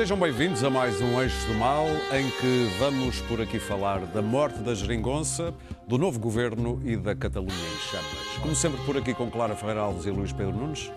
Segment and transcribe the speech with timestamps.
[0.00, 1.84] Sejam bem-vindos a mais um Eixo do Mal,
[2.18, 5.52] em que vamos por aqui falar da morte da geringonça,
[5.86, 8.38] do novo governo e da Catalunha em chamas.
[8.40, 10.90] Como sempre, por aqui com Clara Ferreira Alves e Luís Pedro Nunes,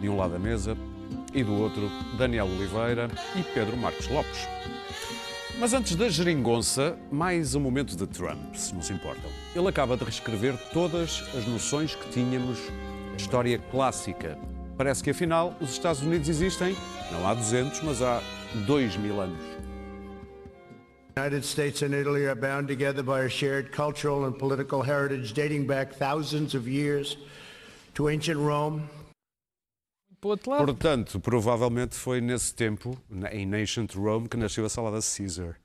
[0.00, 0.76] de um lado da mesa,
[1.34, 4.46] e do outro, Daniel Oliveira e Pedro Marcos Lopes.
[5.58, 9.32] Mas antes da geringonça, mais um momento de Trump, se não se importam.
[9.52, 12.60] Ele acaba de reescrever todas as noções que tínhamos
[13.16, 14.38] de história clássica.
[14.76, 16.76] Parece que afinal os Estados Unidos existem,
[17.10, 18.22] não há 200, mas há
[18.66, 19.42] 2 mil anos.
[21.16, 25.66] United States and Italy are bound together by a shared cultural and political heritage dating
[25.66, 27.16] back thousands of years
[27.94, 28.88] to ancient Rome.
[30.20, 32.96] Portanto, provavelmente foi nesse tempo,
[33.30, 35.56] em Ancient Rome, que nasceu a salada Caesar.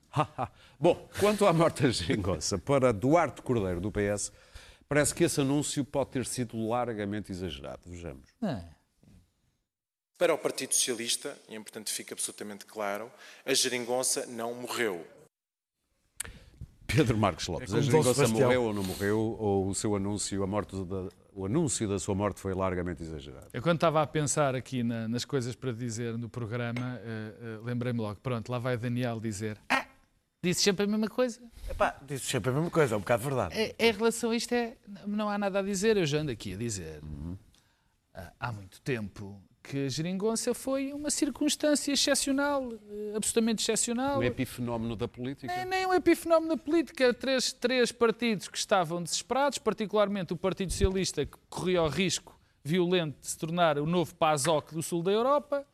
[0.78, 4.34] Bom, quanto à morte da geringonça, para Duarte Cordeiro, do PS,
[4.90, 7.80] parece que esse anúncio pode ter sido largamente exagerado.
[7.86, 8.26] Vejamos.
[8.42, 8.79] Não.
[10.20, 13.10] Para o Partido Socialista, e é importante que fique absolutamente claro,
[13.46, 15.08] a geringonça não morreu.
[16.86, 20.48] Pedro Marcos Lopes, É a geringonça morreu ou não morreu, ou o seu anúncio, a
[20.48, 23.48] morte da, o anúncio da sua morte foi largamente exagerado?
[23.54, 27.60] Eu quando estava a pensar aqui na- nas coisas para dizer no programa, eh, eh,
[27.64, 29.86] lembrei-me logo, pronto, lá vai Daniel dizer, ah,
[30.44, 31.40] disse sempre a mesma coisa.
[31.70, 33.56] Epá, disse sempre a mesma coisa, é um bocado verdade.
[33.58, 34.76] É- Em relação a isto, é,
[35.08, 37.00] não há nada a dizer, eu já ando aqui a dizer.
[38.40, 44.20] Há muito tempo que a geringonça foi uma circunstância excepcional, eh, absolutamente excepcional.
[44.20, 45.54] Um epifenómeno da política?
[45.54, 47.14] Nem, nem um epifenómeno da política.
[47.14, 53.20] Três, três partidos que estavam desesperados, particularmente o Partido Socialista, que corria o risco violento
[53.20, 55.66] de se tornar o novo PASOK do sul da Europa,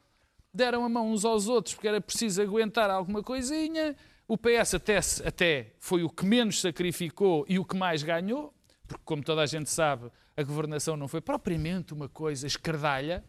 [0.53, 3.95] deram a mão uns aos outros porque era preciso aguentar alguma coisinha.
[4.27, 8.53] O PS até, até foi o que menos sacrificou e o que mais ganhou,
[8.87, 13.23] porque, como toda a gente sabe, a governação não foi propriamente uma coisa escardalha.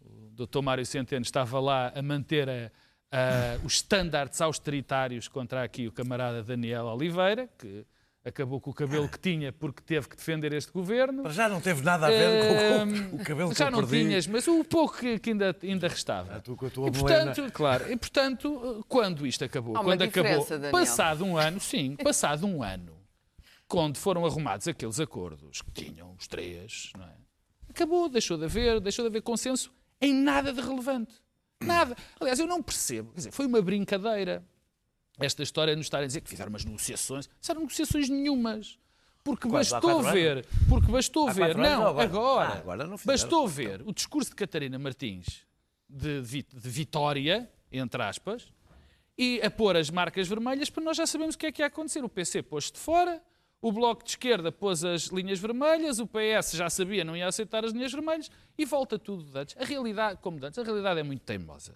[0.00, 0.60] O Dr.
[0.62, 2.70] Mário Centeno estava lá a manter a-
[3.12, 7.84] a- os estándares austeritários contra aqui o camarada Daniel Oliveira, que
[8.24, 11.22] acabou com o cabelo que tinha porque teve que defender este governo.
[11.24, 13.78] Mas já não teve nada a ver com, Hum, com o cabelo que Já não
[13.86, 14.04] perdi.
[14.08, 16.34] tinhas, mas o pouco que, que ainda, ainda restava.
[16.34, 19.84] Ah, tu com a tua e portanto, claro, e portanto, quando isto acabou, Há uma
[19.90, 20.72] quando acabou, Daniel.
[20.72, 22.95] passado um ano, sim, passado um ano,
[23.68, 27.14] quando foram arrumados aqueles acordos que tinham os três, não é?
[27.68, 31.14] acabou, deixou de haver, deixou de haver consenso em nada de relevante.
[31.60, 31.96] Nada.
[32.20, 33.10] Aliás, eu não percebo.
[33.12, 34.44] Quer dizer, foi uma brincadeira
[35.18, 37.26] esta história de nos estarem a dizer que fizeram umas negociações.
[37.28, 38.78] Não eram negociações nenhumas.
[39.24, 39.48] Porque?
[39.48, 42.04] Há bastou ver, porque bastou Há ver, anos não, ou agora?
[42.04, 43.18] agora, Ah, agora não fizeram.
[43.18, 45.44] bastou ver o discurso de Catarina Martins
[45.88, 48.52] de, vi- de vitória, entre aspas,
[49.18, 51.66] e a pôr as marcas vermelhas para nós já sabemos o que é que ia
[51.66, 52.04] acontecer.
[52.04, 53.20] O PC pôs-se de fora,
[53.60, 57.64] o Bloco de Esquerda pôs as linhas vermelhas, o PS já sabia, não ia aceitar
[57.64, 59.56] as linhas vermelhas e volta tudo de antes.
[59.58, 61.74] A realidade, como de antes, a realidade é muito teimosa.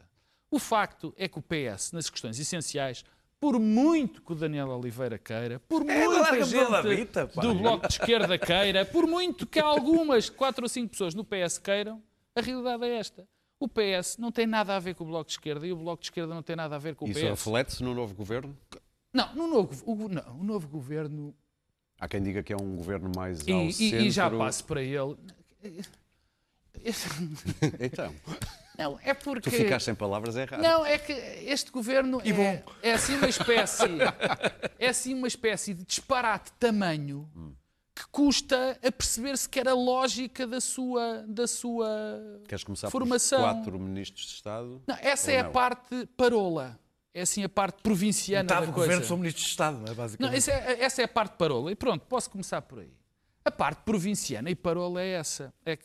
[0.51, 3.05] O facto é que o PS, nas questões essenciais,
[3.39, 7.95] por muito que o Daniel Oliveira queira, por É, larga-me da gente do Bloco de
[7.95, 12.03] Esquerda queira, por muito que algumas, quatro ou cinco pessoas no PS queiram,
[12.37, 13.27] a realidade é esta.
[13.59, 16.03] O PS não tem nada a ver com o Bloco de Esquerda e o Bloco
[16.03, 17.29] de Esquerda não tem nada a ver com o Isso PS.
[17.29, 18.57] reflete-se no novo governo?
[19.13, 21.35] Não, no novo, o, não, o novo governo.
[22.01, 24.01] Há quem diga que é um governo mais E, ao e- centro.
[24.01, 25.17] e já passo para ele.
[27.79, 28.15] Então,
[28.79, 29.51] Não, é porque.
[29.51, 30.63] tu ficaste sem palavras é errado.
[30.63, 33.85] Não, é que este governo é, é assim uma espécie.
[34.79, 37.29] é assim uma espécie de disparate de tamanho
[37.95, 41.25] que custa a perceber sequer a lógica da sua.
[41.29, 41.87] Da sua
[42.49, 43.41] Queres começar formação.
[43.43, 44.83] por quatro ministros de Estado?
[44.87, 45.53] Não, essa é a não?
[45.53, 46.79] parte parola.
[47.13, 48.87] É assim a parte provinciana Metade da coisa.
[48.89, 49.89] governo são ministros de Estado, não é?
[49.89, 50.37] Não, Basicamente.
[50.37, 51.71] essa é, essa é a parte parola.
[51.73, 52.93] E pronto, posso começar por aí.
[53.45, 55.53] A parte provinciana e parola é essa.
[55.65, 55.85] É que,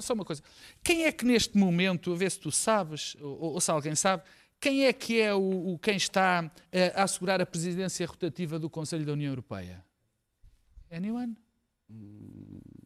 [0.00, 0.42] só uma coisa.
[0.82, 4.22] Quem é que neste momento, a ver se tu sabes, ou, ou se alguém sabe,
[4.60, 8.70] quem é que é o, o- quem está eh, a assegurar a presidência rotativa do
[8.70, 9.84] Conselho da União Europeia?
[10.90, 11.36] Anyone?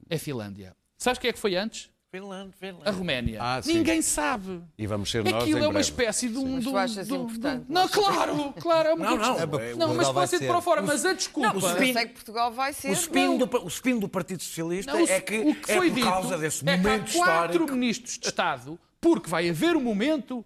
[0.08, 0.74] É a Finlândia.
[0.98, 1.90] Sabes quem é que foi antes?
[2.10, 2.92] Finlândia, A Finlândia.
[2.92, 3.38] Roménia.
[3.42, 3.74] Ah, sim.
[3.78, 4.62] Ninguém sabe.
[4.78, 5.80] E vamos ser nós Aquilo em é uma breve.
[5.88, 6.54] espécie de um.
[6.54, 7.64] Mas tu achas importante?
[7.68, 8.88] Não, claro, claro.
[8.88, 9.38] É uma Não, não.
[9.38, 10.48] é- Não, mas Portugal vai pode ser de ser.
[10.50, 11.52] para fora, mas a desculpa.
[11.54, 12.88] Mas eu spin- sei que Portugal vai ser.
[12.90, 15.76] O spin, do, o spin do Partido Socialista Não, o- é que, o que é
[15.76, 17.72] foi por dito causa desse é que momento há quatro histórico.
[17.76, 20.44] ministros de Estado, porque vai haver um momento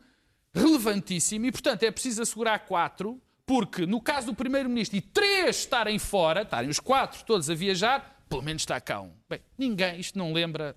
[0.55, 5.99] relevantíssimo e, portanto, é preciso assegurar quatro, porque no caso do primeiro-ministro e três estarem
[5.99, 9.11] fora, estarem os quatro todos a viajar, pelo menos está cá um.
[9.29, 10.75] Bem, ninguém, isto não lembra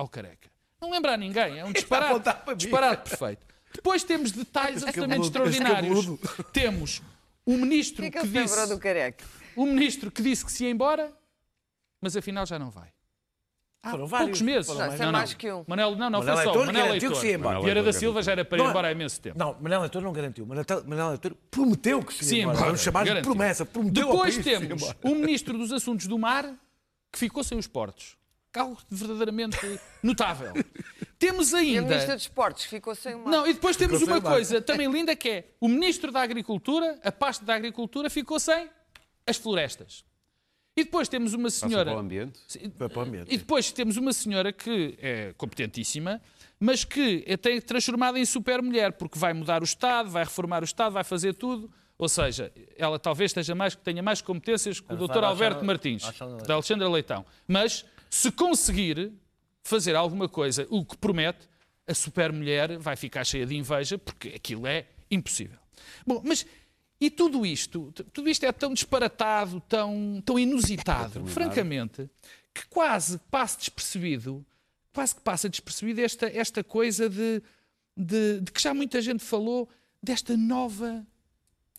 [0.00, 0.48] ao careca.
[0.80, 2.24] Não lembra a ninguém, é um disparate,
[2.56, 3.46] disparate perfeito.
[3.74, 6.06] Depois temos detalhes absolutamente extraordinários.
[6.52, 7.02] Temos
[7.44, 8.68] o ministro que que ele se lembrou disse...
[8.74, 9.24] do careca?
[9.54, 11.12] O ministro que disse que se ia embora,
[12.00, 12.88] mas afinal já não vai.
[13.82, 14.66] há Foram poucos vários, meses.
[14.66, 15.00] foram mais.
[15.00, 15.64] Não, mais que um.
[15.66, 16.50] Manel, não, não, Manel foi só.
[16.50, 17.12] Heitor Manel garantiu Heitor.
[17.12, 17.48] que se ia embora.
[17.54, 19.38] Manel Vieira da Silva já era para ir Não é- embora há imenso tempo.
[19.38, 20.46] Não, Manel Leitor não garantiu.
[20.46, 22.56] Manel Manel Leitor prometeu que se Sim, ia embora.
[22.56, 22.70] embora.
[22.70, 23.64] Vamos chamar de promessa.
[23.66, 26.46] Prometeu ao Depois país que se ia temos o Ministro dos Assuntos do Mar,
[27.12, 28.16] que ficou sem os portos.
[28.56, 29.56] Algo verdadeiramente
[30.02, 30.52] notável.
[31.18, 31.82] Temos E a ainda.
[31.82, 33.30] Ministra dos Esportes ficou sem uma.
[33.30, 34.36] Não, e depois temos Ficou uma sem barco.
[34.36, 38.68] coisa também linda que é o Ministro da Agricultura, a pasta da Agricultura, ficou sem
[39.26, 40.04] as florestas.
[40.76, 41.90] E depois temos uma Passa senhora.
[41.90, 42.40] para o ambiente.
[42.70, 43.32] Para o ambiente.
[43.34, 46.20] E depois temos uma senhora que é competentíssima,
[46.58, 50.62] mas que é tem transformada em super mulher, porque vai mudar o Estado, vai reformar
[50.62, 51.70] o Estado, vai fazer tudo.
[51.98, 55.22] Ou seja, ela talvez esteja mais, tenha mais competências que o Dr.
[55.22, 56.02] Alberto Martins,
[56.46, 57.26] da Alexandra Leitão.
[57.46, 59.12] Mas se conseguir
[59.62, 61.48] fazer alguma coisa, o que promete,
[61.86, 65.58] a super mulher vai ficar cheia de inveja, porque aquilo é impossível.
[66.06, 66.44] Bom, mas
[67.00, 72.10] e tudo isto, tudo isto é tão disparatado, tão, tão inusitado, francamente,
[72.52, 74.44] que quase passa despercebido,
[74.92, 77.42] quase que passa despercebido esta, esta coisa de,
[77.96, 79.68] de, de que já muita gente falou
[80.02, 81.06] desta nova,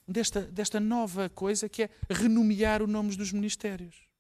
[0.08, 4.11] desta, desta nova coisa que é renomear os nomes dos ministérios.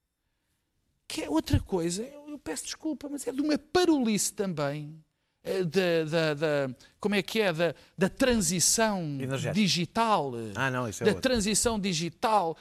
[1.11, 4.95] Que é outra coisa, eu, eu peço desculpa, mas é de uma parolice também.
[5.43, 7.51] eh, Da, da, da- como é que é?
[7.51, 9.53] Da, da transição Energética.
[9.53, 10.31] digital.
[10.55, 11.21] Ah, não, isso é Da outro.
[11.21, 12.55] transição digital.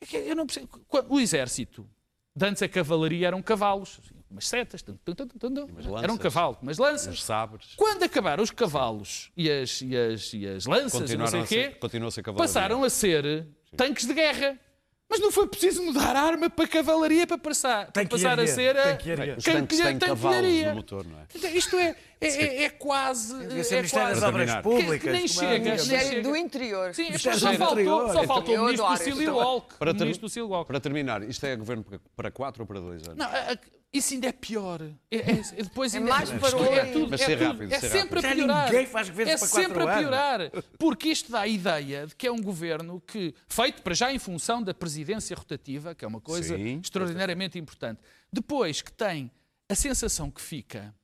[0.00, 0.68] É que Eu não percebo.
[1.08, 1.88] O exército,
[2.36, 5.66] de antes a cavalaria eram cavalos, assim, umas setas, tum, tum, tum, tum, tum.
[5.74, 6.02] lanças.
[6.04, 7.14] era um cavalo, umas lanças.
[7.14, 7.72] Os sabres.
[7.76, 11.42] Quando acabaram os cavalos e as, e as, e as lanças e não sei a
[11.42, 12.46] o quê, a ser cavalaria.
[12.46, 13.46] passaram a ser
[13.76, 14.60] tanques de guerra.
[15.08, 18.76] Mas não foi preciso mudar a arma para cavalaria para passar, para passar a ser
[18.76, 20.68] a cavalos tanquilharia.
[20.70, 21.22] no motor, não é?
[21.32, 23.32] Então, Isto é, é, é, é quase.
[23.34, 24.62] É quase Obras.
[24.62, 24.90] Públicas.
[25.00, 25.86] Que- que nem chega, era nem antigamente.
[25.88, 26.28] Ministério chega.
[26.28, 26.94] do Interior.
[26.94, 29.42] Sim, Ministério só faltou, só faltou o ministro adoro do isso Cílio também.
[29.46, 29.74] Walk.
[29.78, 30.66] Para, O ter- ministro do Cílio Walk.
[30.66, 33.16] para terminar, isto é governo para- para quatro ou para dois anos?
[33.16, 33.58] Não, a- a-
[33.96, 34.80] isso ainda é pior.
[35.10, 35.20] É, é-
[35.58, 36.68] é depois É ainda- mais é, parole.
[36.68, 38.64] é tudo, Mas é, ser tudo- rápido, é sempre Já a piorar.
[38.70, 39.98] ninguém faz governo é para sempre a anos.
[39.98, 40.40] piorar.
[40.78, 44.18] Porque isto dá a ideia de que é um governo que, feito para já em
[44.18, 46.80] função da presidência rotativa, que é uma coisa Sim.
[46.82, 48.00] extraordinariamente importante,
[48.32, 49.30] depois que tem
[49.68, 50.94] a sensação que fica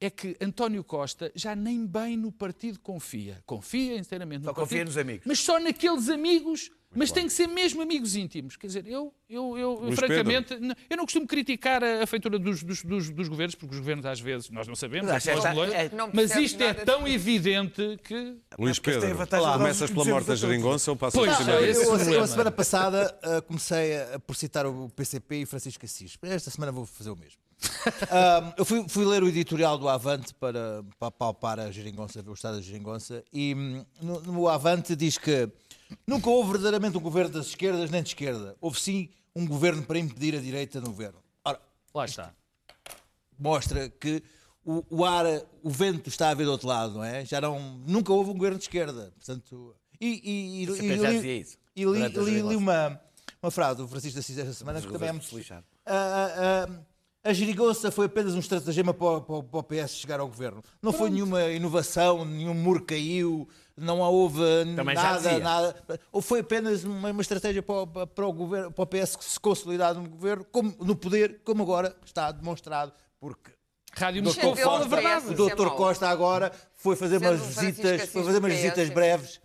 [0.00, 3.42] é que António Costa já nem bem no partido confia.
[3.46, 5.22] Confia inteiramente no Só confia partido, nos amigos.
[5.26, 8.56] Mas só naqueles amigos, mas tem que ser mesmo amigos íntimos.
[8.56, 10.54] Quer dizer, eu, eu, eu Luís francamente,
[10.88, 14.06] eu não costumo criticar a, a feitura dos, dos, dos, dos governos, porque os governos
[14.06, 16.62] às vezes nós não sabemos, Mas é que os esta- melões, é- Não mas isto
[16.62, 17.14] é tão disso.
[17.14, 21.36] evidente que Luís a Pedro, de nós começas pela morte da geringonça ou passas Pois,
[21.36, 21.80] por cima é, disso?
[21.80, 25.84] é Eu, eu, a semana passada uh, comecei a- por citar o PCP e Francisco
[25.84, 26.16] Assis.
[26.22, 27.38] Esta semana vou fazer o mesmo.
[27.86, 32.30] Um, eu fui, fui ler o editorial do Avante para, para palpar a geringonça, ver
[32.30, 35.48] o estado da geringonça, e hum, no, no Avante diz que
[36.06, 38.56] nunca houve verdadeiramente um governo das esquerdas nem de esquerda.
[38.60, 41.18] Houve sim um governo para impedir a direita no governo.
[41.44, 41.60] Ora,
[41.94, 42.32] lá está.
[43.38, 44.22] mostra que
[44.64, 45.24] o, o ar,
[45.62, 47.24] o vento está a vir do outro lado, não é?
[47.24, 49.12] Já não, nunca houve um governo de esquerda.
[49.16, 53.00] Portanto, e, e, e, e li- isso, e li, li- li uma,
[53.42, 55.64] uma frase do Francisco de Assis esta semana que também é muito lixados.
[55.84, 56.80] Ah, ah,
[57.28, 60.62] a geringonça foi apenas um estratagema para, o- para, para o PS chegar ao governo.
[60.82, 64.40] Não foi nenhuma inovação, nenhum muro caiu, não houve
[64.74, 65.76] Também nada, nada.
[66.12, 69.40] Ou foi apenas uma, uma estratégia para, o- para- o governo, para o PS se
[69.40, 73.50] consolidar no governo, como, no poder, como agora está demonstrado, porque
[73.92, 74.60] Rádio o Moscou Dr.
[74.62, 75.26] fala a Costa, verdade.
[75.26, 75.62] o é Dr.
[75.66, 75.76] mau.
[75.76, 79.40] Costa agora foi fazer Sendo umas o Francisco visitas, foi fazer umas visitas breves.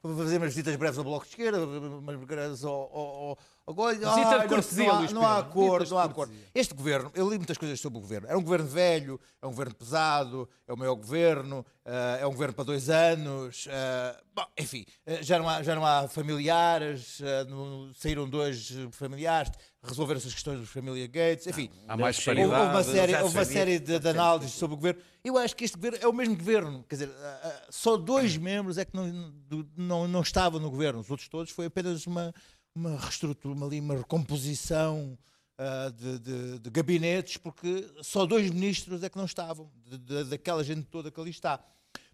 [0.00, 2.98] Foi fazer umas visitas breves ao Bloco de Esquerda, umas breves ao, ao,
[3.30, 3.38] ao,
[3.74, 3.98] Golho.
[3.98, 6.32] Visita de não- cortesia, não, há, não há acordo, não há acordo.
[6.54, 8.28] Este governo, eu li muitas coisas sobre o governo.
[8.28, 12.30] É um governo velho, é um governo pesado, é o maior governo, eh, é um
[12.30, 13.66] governo para dois anos.
[13.68, 17.18] eh, bom, enfim, eh, já não há, já não há familiares,
[17.48, 19.50] no- saíram dois familiares,
[19.82, 21.70] resolveram-se as questões dos família Gates, enfim.
[21.88, 22.62] Há mais Houve- Houve, paridade.
[22.62, 25.00] houve uma série, houve uma série de, de análises sobre o governo.
[25.24, 26.84] Eu acho que este governo é o mesmo governo.
[26.88, 29.32] Quer dizer, ah, ah, só dois membros é que não,
[29.76, 31.00] não, não estavam no governo.
[31.00, 32.32] Os outros todos foi apenas uma,
[32.76, 35.18] uma reestrutura, uma, uma recomposição
[35.58, 40.62] ah, de, de- de gabinetes, porque só dois ministros é que não estavam, de- daquela
[40.62, 41.58] gente toda que ali está.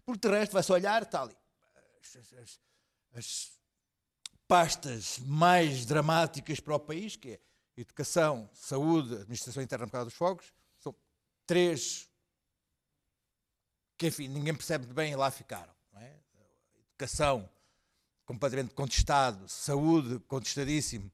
[0.05, 1.35] Porque de resto vai-se olhar, está ali.
[2.01, 2.59] As, as-
[3.13, 3.51] as
[4.47, 7.39] pastas mais dramáticas para o país, que é
[7.77, 10.93] educação, saúde, administração interna por causa dos fogos, são
[11.45, 12.07] três
[13.97, 15.73] que, enfim, ninguém percebe bem e lá ficaram.
[15.95, 16.13] é?
[16.89, 17.49] Educação,
[18.25, 21.11] completamente contestado, saúde, contestadíssimo,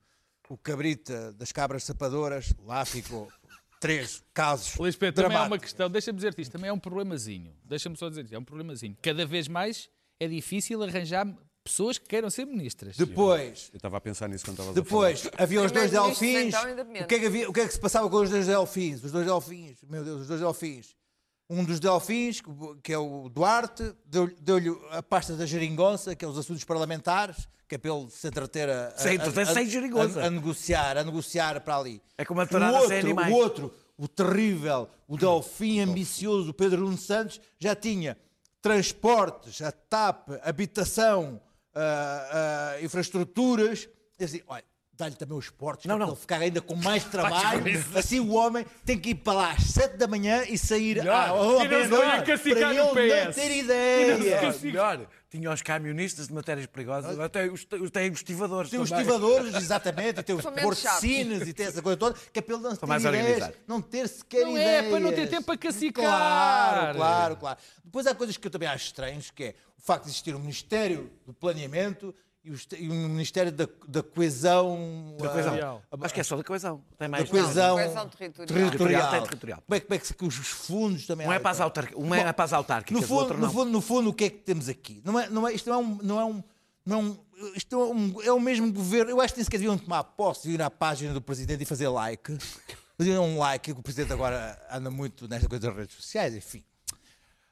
[0.49, 3.27] o cabrita das cabras sapadoras, lá ficou.
[3.79, 7.55] Três casos Luís Pedro, também é uma questão, deixa-me dizer-te isto, também é um problemazinho.
[7.63, 8.97] Deixa-me só dizer isto, é um problemazinho.
[9.01, 9.89] Cada vez mais
[10.19, 11.25] é difícil arranjar
[11.63, 12.97] pessoas que queiram ser ministras.
[12.97, 16.53] Depois, Eu estava a pensar nisso quando estavas depois havia os dois delfins.
[16.53, 16.71] então.
[17.03, 19.03] O que, é que havia, o que é que se passava com os dois delfins?
[19.03, 20.95] Os dois delfins, meu Deus, os dois delfins.
[21.49, 22.41] Um dos delfins,
[22.83, 27.47] que- é o Duarte, deu- deu-lhe a pasta da geringonça, que é os assuntos parlamentares,
[27.67, 30.21] que é para ele se entreter a, a, a- a- sem geringonça.
[30.21, 32.01] a- a negociar, a negociar para ali.
[32.17, 33.33] É como a o tourada sem outro, animais.
[33.33, 38.15] o outro, o terrível, o delfim ambicioso, o Pedro Nuno Santos, já tinha
[38.61, 41.41] transportes, a TAP, habitação,
[41.73, 43.89] ah, ah, infraestruturas.
[44.47, 44.63] Olha,
[44.99, 46.13] dá-lhe também os portos, Não, para não.
[46.13, 47.63] ele ficar ainda com mais trabalho.
[47.95, 51.15] Assim o homem tem que ir para lá às 7 da manhã e sair Melhor.
[51.15, 53.35] à, à E não para no ele não PS.
[53.35, 54.17] ter ideia.
[54.17, 55.07] Melhor, melhor.
[55.31, 58.71] Tinha os camionistas de matérias perigosas, agora tem os, tem os estivadores.
[58.71, 62.41] Tem os estivadores, exatamente, e tem os porcines e tem essa coisa toda, que é
[62.41, 64.85] para ele não ter mais ideias, não ter sequer Não ideias.
[64.85, 66.03] é, para não ter tempo para cacicar.
[66.03, 67.59] Claro, claro, claro.
[67.85, 70.39] Depois há coisas que eu também acho estranhas, que é o facto de existir um
[70.39, 75.15] Ministério do Planeamento e o e um Ministério da, da Coesão...
[75.19, 75.53] Da coesão.
[75.53, 75.83] Real.
[76.01, 76.83] Acho que é só da coesão.
[76.97, 78.69] Tem Da mais coesão, coesão territorial.
[78.71, 79.11] territorial.
[79.11, 79.63] Tem territorial.
[79.65, 81.27] Como é, como é que os fundos também...
[81.27, 81.89] Um é para as, autar...
[81.95, 83.51] um é para as autárquicas, no o fundo, outro no, não.
[83.53, 85.01] fundo, no fundo, o que é que temos aqui?
[85.03, 85.99] Não é, não é, isto não é um.
[86.01, 86.43] Não é um
[86.85, 89.11] não é isto é, um- é o mesmo governo.
[89.11, 91.65] Eu acho que nem sequer deviam tomar posse e ir à página do presidente e
[91.65, 92.37] fazer like.
[92.97, 96.61] Fazer um like, que o presidente agora anda muito nesta coisa das redes sociais, enfim.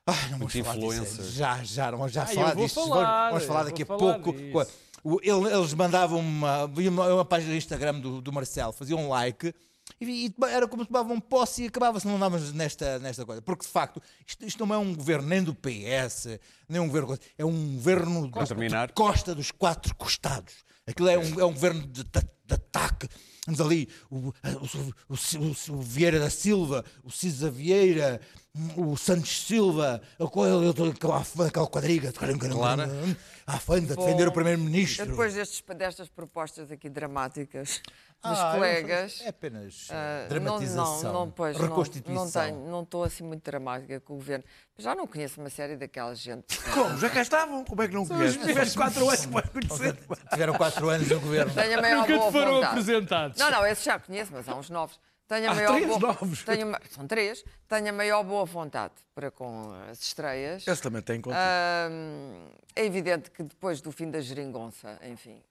[0.07, 0.85] Ai, não vamos falar disso.
[1.03, 1.25] influencer.
[1.33, 2.75] Já, já, não vamos já Ah, eu falar disto.
[2.87, 4.33] falar, vamos falar eu daqui a falar pouco.
[4.33, 4.67] disso.
[5.21, 9.53] Ele- Eles mandavam uma, uma, uma página do Instagram do, do Marcelo, faziam um like
[10.01, 13.41] e, e era como se tomavam posse e acabava-se, não andávamos nesta, nesta coisa.
[13.41, 17.17] Porque de facto, isto, isto não é um governo nem do PS, nem um governo.
[17.37, 18.87] É um governo terminar.
[18.87, 20.53] de costa dos quatro costados.
[20.85, 23.07] Aquilo é um, é um governo de, de- de ataque.
[23.47, 24.33] Vamos ali, o, o,
[25.09, 28.19] o, o- o Vieira da Silva, o Cisa Vieira,
[28.75, 32.89] o Santos Silva, aquela, aquela, aquela quadriga, Clara.
[33.45, 35.05] à frente a defender o Primeiro-Ministro.
[35.05, 37.81] depois destes, destas propostas aqui dramáticas
[38.23, 39.21] dos Ah, colegas.
[39.23, 41.03] É apenas ah, dramatização.
[41.03, 42.23] Não, não, não, pois, reconstituição.
[42.25, 44.43] Não, tenho, não estou assim muito dramática com o governo.
[44.77, 46.59] Já não conheço uma série daquela gente.
[46.73, 46.97] Como?
[46.97, 47.63] Já cá estavam?
[47.63, 48.43] Como é que não conheces?
[48.45, 49.97] Tiveste 4 anos para conhecer.
[50.31, 51.53] Tiveram quatro anos no governo.
[51.53, 52.71] Tenho a maior Nunca boa te foram vontade.
[52.71, 53.39] apresentados.
[53.39, 54.99] Não, não, esses já conheço, mas há uns novos.
[55.27, 55.99] Tenho a Há maior três boa...
[55.99, 56.43] novos?
[56.45, 57.43] Tenho São três.
[57.67, 60.65] Tenho a maior boa vontade para com as estreias.
[60.65, 61.41] Esse também tem contigo.
[61.91, 65.43] Hum, é evidente que depois do fim da geringonça, enfim,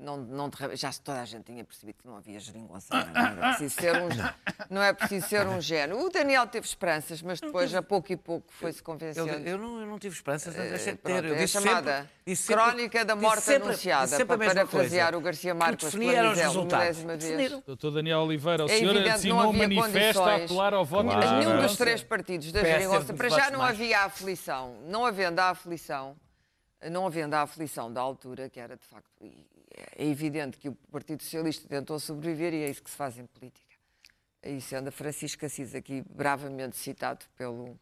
[0.00, 2.86] não, não derra- já toda a gente tinha percebido que não havia geringonça.
[2.92, 4.08] Não, não era preciso ser um,
[4.70, 5.98] não é preciso ser um gênio.
[6.04, 9.28] O Daniel teve esperanças, mas depois, a pouco e pouco, foi-se convencendo.
[9.30, 11.28] Eu, eu não, eu não tive esperanças, Eh, deixei de pronto, ter.
[11.28, 15.20] Eu é chamada sempre, disse sempre- Crónica da Morte sempre- Anunciada, sempre para parafrasear o
[15.20, 16.98] Garcia Marques definia eram os resultados.
[17.66, 21.20] Doutor Daniel Oliveira, o É senhor assinou não um manifesto a apelar ao voto Claro.
[21.28, 23.74] de Nenhum dos três partidos da geringonça, para já não mais.
[23.74, 24.76] havia aflição.
[24.86, 26.16] Não havendo a aflição,
[26.90, 29.10] não havendo a aflição da altura, que era de facto.
[29.20, 29.46] e
[29.96, 33.26] É evidente que o Partido Socialista tentou sobreviver e é isso que se faz em
[33.26, 33.74] política.
[34.42, 37.78] E sendo a Francisca Assis aqui bravamente citado pelo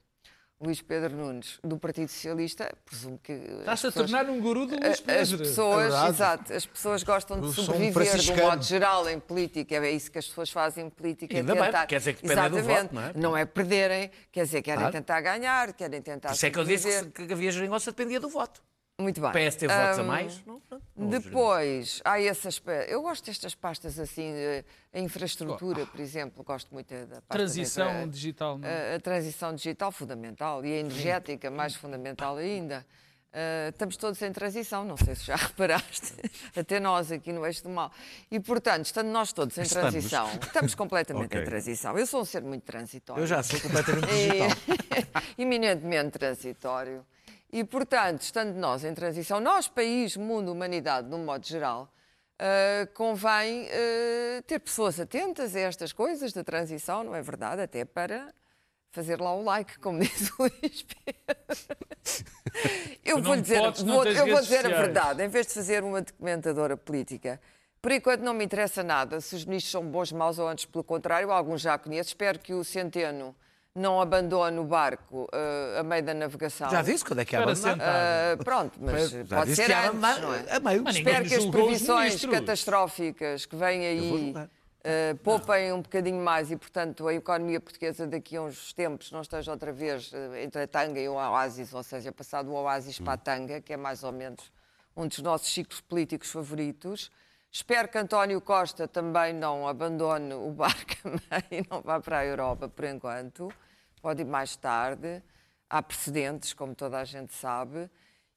[0.61, 3.33] Luís Pedro Nunes do Partido Socialista, presumo que.
[3.33, 5.39] as Estás a tornar um guru do Luís as Pedro.
[5.39, 9.75] pessoas, É exato, as pessoas gostam de um sobreviver de um modo geral em política.
[9.75, 11.35] É isso que as pessoas fazem em política.
[11.35, 11.87] é Ainda bem, tentar...
[11.87, 13.13] quer dizer que dependem do voto, não é?
[13.17, 14.93] Não é perderem, quer dizer, querem Claro.
[14.93, 18.29] tentar ganhar, querem tentar Isso é que eu disse que, que havia geringonça dependia do
[18.29, 18.63] voto.
[19.03, 19.31] Muito bem.
[19.31, 20.43] O PS teve votos a mais?
[20.47, 20.63] Não,
[20.97, 22.63] não, Depois, há essas.
[22.89, 27.87] Eu gosto destas pastas assim, eh, a infraestrutura, por exemplo, gosto muito da pasta Transição
[27.87, 28.59] da infra- digital.
[28.59, 28.93] não é?
[28.93, 32.85] a, a transição digital fundamental e a energética mais fundamental ainda.
[33.35, 36.13] Uh, estamos todos em transição, não sei se já reparaste,
[36.55, 37.91] até nós aqui no Eixo do Mal.
[38.31, 39.91] E, portanto, estando nós todos em Estamos.
[39.91, 41.41] transição, estamos completamente Ok.
[41.41, 41.99] em transição.
[41.99, 43.23] Eu sou um ser muito transitório.
[43.23, 44.49] Eu já sou completamente digital.
[45.39, 47.07] E, eminentemente transitório.
[47.53, 51.93] E, portanto, estando nós em transição, nós, país, mundo, humanidade, de um modo geral,
[52.39, 57.61] ah, convém ah, ter pessoas atentas a estas coisas da transição, não é verdade?
[57.61, 58.33] Até para
[58.91, 61.37] fazer lá o like, como diz o Luís Pedro.
[63.05, 66.01] Eu vou dizer, podes, vou- eu vou dizer a verdade, em vez de fazer uma
[66.01, 67.41] documentadora política,
[67.81, 70.85] por enquanto não me interessa nada se os ministros são bons, maus ou antes pelo
[70.85, 72.11] contrário, alguns já conheço.
[72.11, 73.35] Espero que o Centeno
[73.75, 76.69] não abandone o barco eh, a meio da navegação.
[76.71, 77.73] Já disse quando é que abandonar?
[77.73, 77.89] sentar.
[77.89, 80.45] Ah, pronto, mas Já pode ser antes, abandonar não é?
[80.51, 80.83] a meio.
[80.83, 84.35] Mas Espero que as previsões catastróficas que vêm aí
[84.85, 89.23] eh, poupem um bocadinho mais e, portanto, a economia portuguesa daqui a uns tempos não
[89.23, 92.99] esteja outra vez eh, entre a tanga e o oásis, ou seja, passado o oásis
[92.99, 94.53] para a tanga, que é mais ou menos
[94.97, 97.11] um dos nossos ciclos políticos favoritos.
[97.55, 100.95] Espero que António Costa também não abandone o barco
[101.53, 103.53] e não vá para a Europa por enquanto.
[104.01, 105.23] Pode ir mais tarde.
[105.69, 107.91] Há precedentes, como toda a gente sabe.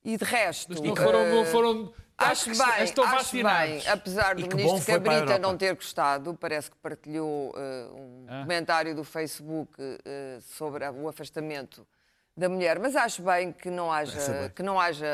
[0.04, 0.68] E de resto.
[0.74, 3.84] Mas não eh, foram, foram Acho que bem, estão acho vacinados.
[3.84, 8.42] bem, apesar do ministro Cabrita não ter gostado, parece que partilhou eh, um Ah.
[8.42, 11.88] comentário do Facebook eh, sobre o afastamento
[12.36, 15.08] da mulher, mas acho bem que não haja, que não haja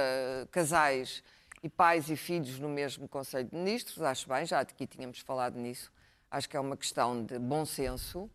[0.52, 1.24] casais
[1.64, 5.58] e pais e filhos no mesmo Conselho de Ministros, acho bem, já aqui tínhamos falado
[5.60, 5.92] nisso,
[6.30, 8.30] acho que é uma questão de bom senso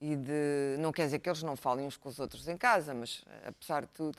[0.00, 2.92] e de, não quer dizer que eles não falem uns com os outros em casa,
[2.92, 4.18] mas eh, apesar de tudo,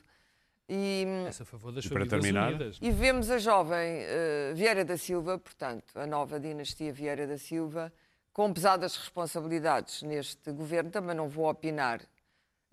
[0.69, 2.49] e, Essa a favor das E para terminar?
[2.49, 2.77] unidas.
[2.81, 7.91] e vemos a jovem eh, Vieira da Silva, portanto, a nova dinastia Vieira da Silva,
[8.31, 10.89] com pesadas responsabilidades neste governo.
[10.89, 11.99] Também não vou opinar.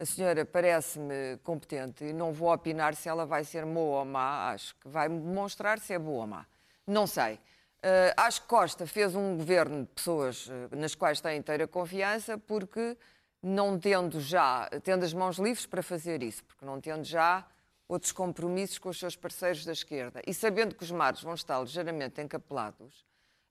[0.00, 4.50] A senhora parece-me competente e não vou opinar se ela vai ser boa ou má.
[4.50, 6.46] Acho que vai demonstrar se é boa ou má.
[6.86, 7.38] Não sei.
[7.82, 12.38] Eh, acho que Costa fez um governo de pessoas eh, nas quais tem inteira confiança,
[12.38, 12.96] porque
[13.42, 17.46] não tendo já, tendo as mãos livres para fazer isso, porque não tendo já
[17.86, 21.60] outros compromissos com os seus parceiros da esquerda e sabendo que os mares vão estar
[21.60, 23.04] ligeiramente encapelados,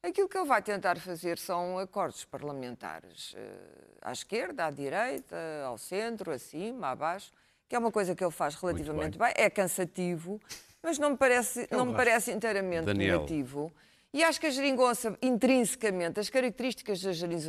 [0.08, 3.52] aquilo que ele vai tentar fazer são acordos parlamentares eh,
[4.02, 7.32] à esquerda, à direita, ao centro, acima, abaixo,
[7.68, 9.34] que é uma coisa que ele faz relativamente bem.
[9.36, 10.42] É cansativo,
[10.82, 13.20] mas não me parece, não me parece inteiramente Daniel.
[13.20, 13.72] negativo.
[14.12, 17.00] E acho que a geringonça, intrinsecamente, as características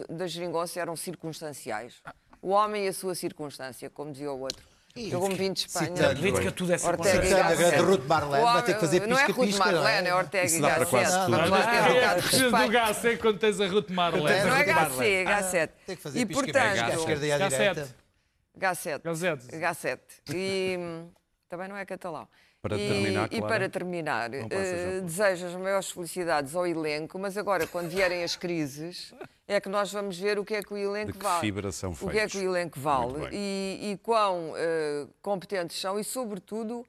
[0.08, 2.02] da geringonça eram circunstanciais.
[2.42, 4.69] O homem e a sua circunstância, como dizia o outro.
[4.96, 5.86] Jogou um vinho de Espanha.
[5.96, 7.26] Citando- Política, tudo é Ortega circunstância.
[7.26, 7.56] e Gasset.
[7.58, 9.82] grande Ruth Marlene, vai ter que fazer Não é Ruth pisca-pisca, não é?
[9.82, 10.90] Marlene, é Ortega e Gasset.
[11.30, 12.68] Vamos lá ter um É, do.
[12.72, 14.24] Gacé quando tens a Ruth Marlene.
[14.24, 15.24] Não é Ruth Marlene.
[15.24, 15.70] H7, H7.
[15.86, 17.48] Tem que fazer E pisca-pisca à esquerda e à H7.
[17.50, 17.88] direita.
[18.58, 19.00] H7.
[19.04, 19.46] Gazete.
[19.56, 19.98] H7.
[20.34, 21.08] E hum,
[21.48, 22.28] também não é catalão.
[22.62, 23.46] Para e, terminar, E Clara.
[23.54, 25.00] para terminar, já.
[25.00, 29.14] desejo as maiores felicidades ao elenco, mas agora, quando vierem as crises,
[29.48, 31.40] é que nós vamos ver o que é que o elenco que vale.
[32.06, 36.84] o que é que o elenco vale e, e quão eh, competentes são e, sobretudo,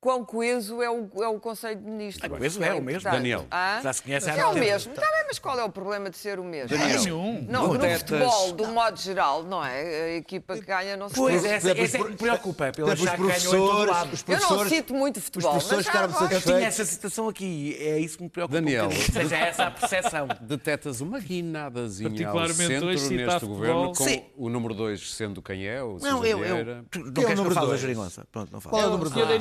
[0.00, 2.24] quão coeso é o, é o Conselho de Ministros.
[2.24, 3.02] Ah, coeso é o mesmo.
[3.02, 3.46] Portanto, Daniel.
[3.52, 3.80] hã?
[3.82, 4.92] Já se conhece há É o mesmo.
[4.92, 6.76] Está bem, mas qual é o problema de ser o mesmo?
[6.76, 7.00] Daniel.
[7.02, 7.46] Nenhum.
[7.48, 9.80] Não, no Tetas- futebol, do modo geral, não é?
[9.82, 11.52] A equipa que ganha não se Pois, tem.
[11.52, 12.72] essa, é que me preocupa.
[12.72, 14.12] Pelo achar que em todo professores, lado.
[14.14, 17.28] os Eu não cito muito futebol, os professores mas já agora- Eu tinha essa citação
[17.28, 18.54] aqui, é isso que me preocupa.
[18.60, 18.86] Daniel.
[18.88, 20.28] um seja, é essa a percepção.
[20.40, 23.48] Detetas uma guinadazinha ao centro neste futebol.
[23.48, 24.22] governo, com Sim.
[24.36, 27.22] o número 2 sendo quem é, o Não, eu, eu, não é o queres que
[27.32, 28.26] eu número fale da geringonça?
[28.32, 28.70] Pronto, não falo.
[28.76, 29.38] Qual é o É o número senhor da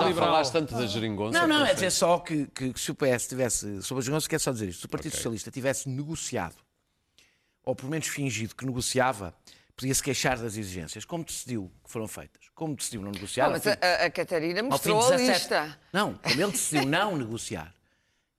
[0.00, 0.28] Já liberal.
[0.28, 1.38] falaste tanto da geringonça.
[1.40, 4.28] Não, não, é dizer só que, que, que se o PS tivesse, sobre a geringonça,
[4.28, 5.18] quero só dizer isto, se o Partido Ok.
[5.18, 6.56] Socialista tivesse negociado,
[7.64, 9.34] ou pelo menos fingido que negociava,
[9.76, 12.44] podia-se queixar das exigências, como decidiu que foram feitas.
[12.54, 15.78] Como decidiu não negociar, Não, mas fim- a, a Catarina mostrou de a 17 lista.
[15.92, 17.72] Não, como ele decidiu não negociar,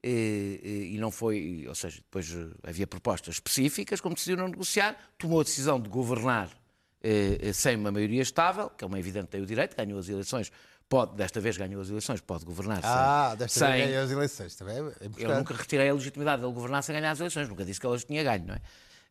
[0.02, 0.60] e,
[0.92, 4.96] e- e não foi, ou seja, depois eh, havia propostas específicas, como decidiu não negociar,
[5.18, 6.48] tomou a decisão de governar
[7.02, 10.08] eh, eh, sem uma maioria estável, que é uma evidente tem o direito, ganhou as
[10.08, 10.50] eleições,
[10.90, 14.10] pode, desta vez ganhou as eleições, pode governar Ah, sem, desta sem vez ganhou as
[14.10, 14.54] eleições.
[14.56, 15.38] Também é eu importante.
[15.38, 18.04] nunca retirei a legitimidade dele governar sem ganhar as eleições, nunca disse que ele as
[18.04, 18.60] tinha ganho, não é?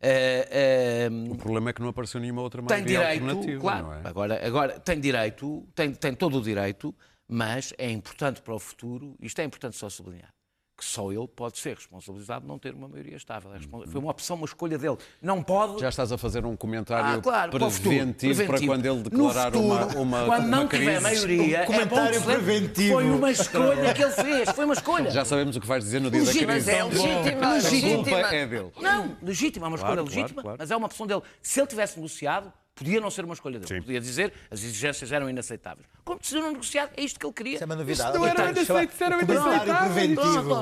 [0.02, 3.86] Eh, eh, O problema é que não apareceu nenhuma outra tem maioria direito, alternativa, claro,
[3.88, 4.02] não é?
[4.04, 6.94] agora, agora tem direito, tem, tem todo o direito,
[7.28, 10.34] mas é importante para o futuro, isto é importante só sublinhar,
[10.80, 13.52] que só ele pode ser responsabilizado de não ter uma maioria estável.
[13.54, 14.98] É respons- Foi uma opção, uma escolha dele.
[15.22, 15.80] Não pode.
[15.80, 18.72] Já estás a fazer um comentário Ah, claro, para futuro, preventivo, para preventivo.
[18.74, 20.86] quando ele declarar uma, futuro, uma, quando uma não crise.
[20.86, 22.94] tiver maioria, Um comentário é preventivo.
[22.94, 25.12] Foi uma escolha que ele fez, foi uma escolha.
[25.12, 26.72] Já sabemos o que vais dizer no dia da Legítimo, crise.
[26.72, 27.96] Mas é legítima, A legítima.
[28.04, 28.72] culpa é dele.
[28.82, 30.58] Não, legítima, é uma escolha Claro, claro, legítima, claro.
[30.60, 31.22] mas é uma opção dele.
[31.42, 33.68] Se ele tivesse negociado, podia não ser uma escolha dele.
[33.76, 33.82] Sim.
[33.82, 35.88] Podia dizer as exigências eram inaceitáveis.
[36.04, 37.54] Como decidiu não negociar, é isto que ele queria.
[37.56, 38.18] Isso é uma novidade.
[38.18, 38.44] não era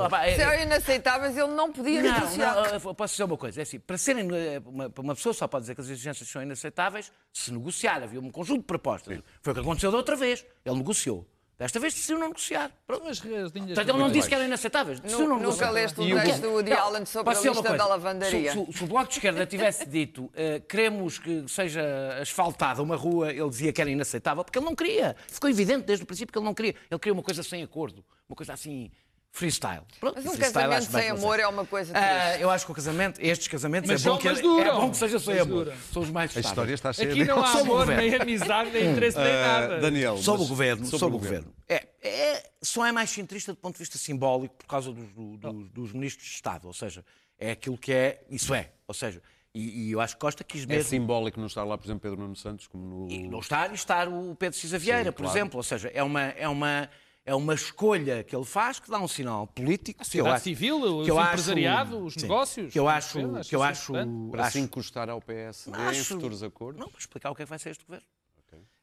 [0.10, 2.56] pá, é- Se eram inaceitáveis, ele não podia Não, negociar.
[2.56, 5.48] não, eu posso dizer uma coisa, é assim, para serem, eh, uma, uma pessoa só
[5.48, 9.20] pode dizer que as exigências são inaceitáveis se negociar, havia um conjunto de propostas.
[9.42, 11.26] Foi o que aconteceu da outra vez, ele negociou.
[11.58, 12.72] Desta vez decidiu não negociar.
[12.86, 13.04] Pronto.
[13.04, 15.72] Linhas Portanto, ele não disse que eram inaceitáveis, decidiu não Nunca negociar.
[15.72, 17.78] leste o texto do Woody Allen sobre a lista coisa?
[17.78, 18.52] da lavandaria.
[18.52, 21.82] Se, se- se o Bloco de Esquerda tivesse dito eh, queremos que seja
[22.22, 25.16] asfaltada uma rua, ele dizia que era inaceitável, porque ele não queria.
[25.28, 26.76] Ficou evidente desde o princípio que ele não queria.
[26.92, 28.92] Ele queria uma coisa sem acordo, uma coisa assim,
[29.32, 29.82] freestyle.
[30.00, 32.42] Pronto, Mas um freestyle casamento sem amor é uma coisa triste.
[32.42, 34.82] eu acho que o casamento, estes casamentos, Mas é, bom que, mas é duram.
[34.82, 35.66] bom que seja sem amor.
[35.66, 35.78] duram.
[35.94, 37.26] São os mais A história está cheia Aqui de...
[37.26, 38.02] não há amor, governo.
[38.02, 39.80] nem amizade, nem interesse, nem Ah, nada.
[39.80, 41.54] Daniel, Sob o governo, sobre sob o governo.
[41.70, 45.38] É, é, só é mais centrista do ponto de vista simbólico por causa dos, do-
[45.38, 46.66] dos- dos ministros de Estado.
[46.68, 47.06] Ou seja,
[47.38, 48.72] é aquilo que é, isso é.
[48.88, 49.22] Ou seja,
[49.54, 50.90] e, e eu acho que Costa quis É mesmo.
[50.90, 53.12] simbólico não estar lá, por exemplo, Pedro Nuno Santos, como no...
[53.12, 55.38] E não estar e estar o Pedro Cisa Vieira, por claro.
[55.38, 55.58] exemplo.
[55.58, 56.90] Ou seja, é uma, é, uma,
[57.28, 60.02] é uma escolha que ele faz que dá um sinal político.
[60.02, 62.72] eu sociedade civil, que eu acho- empresariado, os sim, negócios.
[62.72, 63.94] Que eu acho, que eu isso acho.
[64.32, 66.80] Para acho- se encostar ao PSD em acho- futuros acordos?
[66.80, 68.08] Não, para explicar o que é que vai ser este governo.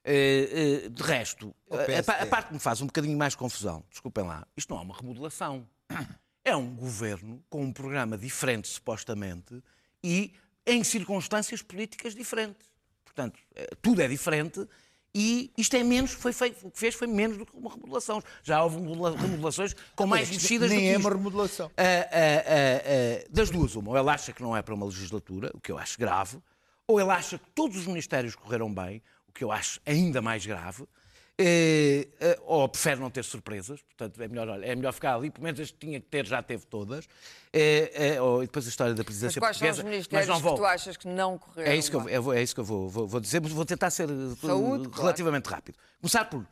[0.07, 3.35] Eh, eh, de resto, O a, a, a parte que me faz um bocadinho mais
[3.35, 5.66] confusão, desculpem lá, isto não é uma remodelação.
[6.44, 9.62] É um governo com um programa diferente, supostamente,
[10.02, 10.35] e
[10.66, 12.68] em circunstâncias políticas diferentes.
[13.02, 14.68] Portanto, eh, tudo é diferente
[15.14, 18.20] e isto é menos, foi feito, o que fez foi menos do que uma remodelação.
[18.42, 21.00] Já houve remodela- remodelações com mais mexidas do Nem que é isto.
[21.00, 21.70] uma remodelação.
[21.77, 25.50] Ah, ah, ah, das duas, uma, ou ele acha que não é para uma legislatura,
[25.55, 26.38] o que eu acho grave,
[26.87, 30.44] ou ele acha que todos os ministérios correram bem, o que eu acho ainda mais
[30.44, 30.85] grave,
[32.42, 35.70] ou prefere não ter surpresas, portanto é melhor, é melhor ficar ali, pelo menos as
[35.70, 37.09] que tinha que ter já teve todas,
[37.53, 39.90] eh, eh, ou, e depois a história da Mas presidência quais são os portuguesa, mas
[39.92, 40.55] ministérios não que vou.
[40.57, 43.07] tu achas que não correram É isso que eu, é isso que eu vou, vou-
[43.09, 45.03] vou dizer, mas vou tentar ser eh, Saúde, claro.
[45.03, 45.77] relativamente rápido.
[46.01, 46.47] Começar por.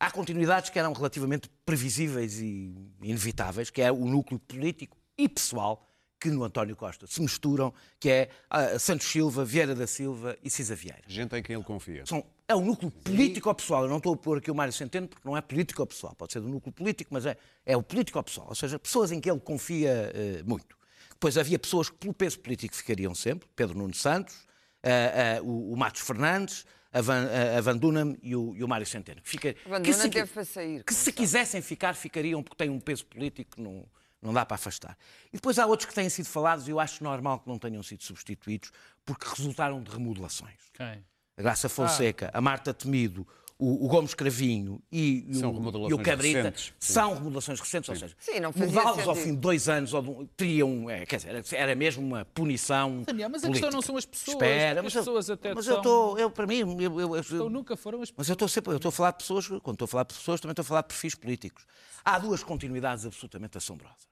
[0.00, 5.87] Há continuidades que eram relativamente previsíveis e inevitáveis, que é o núcleo político e pessoal
[6.20, 10.50] que no António Costa se misturam, que é ah, Santos Silva, Vieira da Silva e
[10.50, 11.02] Cisa Vieira.
[11.06, 12.04] Gente em quem ele confia.
[12.06, 13.84] São, é o núcleo político-pessoal.
[13.84, 16.14] Eu não estou a pôr aqui o Mário Centeno porque não é político-pessoal.
[16.16, 18.46] Pode ser do núcleo político, mas é, é o político-pessoal.
[18.48, 20.76] Ou seja, pessoas em que ele confia eh, muito.
[21.10, 23.48] Depois havia pessoas que pelo peso político ficariam sempre.
[23.54, 24.46] Pedro Nuno Santos,
[24.82, 28.64] ah, ah, o, o Matos Fernandes, a Van, a- a Van Dunham e o, e
[28.64, 29.20] o Mário Centeno.
[29.22, 31.16] Que Fica, Van que Dunham se- teve para sair, Que se sabe.
[31.16, 33.84] quisessem ficar, ficariam porque têm um peso político que não,
[34.20, 34.96] não dá para afastar.
[35.32, 37.82] E depois há outros que têm sido falados e eu acho normal que não tenham
[37.82, 38.72] sido substituídos
[39.04, 41.04] porque resultaram de remodelações Quem?
[41.36, 43.26] a Graça Fonseca, a Marta Temido,
[43.58, 47.58] o, o Gomes Cravinho e, e São o, remodelações e o Cabrita recentes, são remodelações
[47.60, 50.26] recentes, ou seja, Sim, não fazia mudá-los ao fim de dois anos ou de um-
[50.36, 53.02] teriam, é, quer dizer, era, mesmo uma punição.
[53.04, 53.66] Daniel, mas a política.
[53.66, 56.18] questão não são as pessoas, Espera, mas as pessoas eu, até mas são- eu estou,
[56.18, 58.76] eu para mim, eu, eu- eu- Então nunca foram as mas eu estou sempre, eu
[58.76, 60.82] estou a falar de pessoas, quando estou a falar de pessoas, também estou a falar
[60.82, 61.66] de perfis políticos.
[62.04, 64.06] Há duas continuidades absolutamente assombrosas.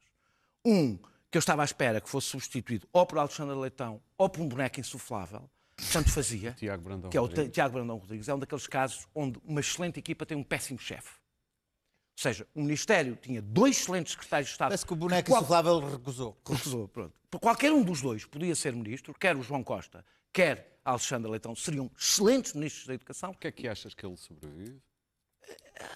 [0.65, 0.97] Um,
[1.31, 4.49] que eu estava à espera que fosse substituído ou por Alexandre Leitão ou por um
[4.49, 5.49] boneco insuflável,
[5.93, 7.51] tanto fazia, Tiago Brandão que é o Rodrigues.
[7.51, 8.29] Ti- Tiago Brandão Rodrigues.
[8.29, 11.11] É um daqueles casos onde uma excelente equipa tem um péssimo chefe.
[11.11, 14.69] Ou seja, o Ministério tinha dois excelentes secretários de Estado.
[14.71, 16.37] Parece que o boneco Qual- insuflável recusou.
[16.49, 17.15] Recusou, pronto.
[17.31, 21.55] Por qualquer um dos dois podia ser ministro, quer o João Costa, quer Alexandre Leitão,
[21.55, 23.33] seriam excelentes ministros da Educação.
[23.33, 24.81] O que é que achas que ele sobrevive?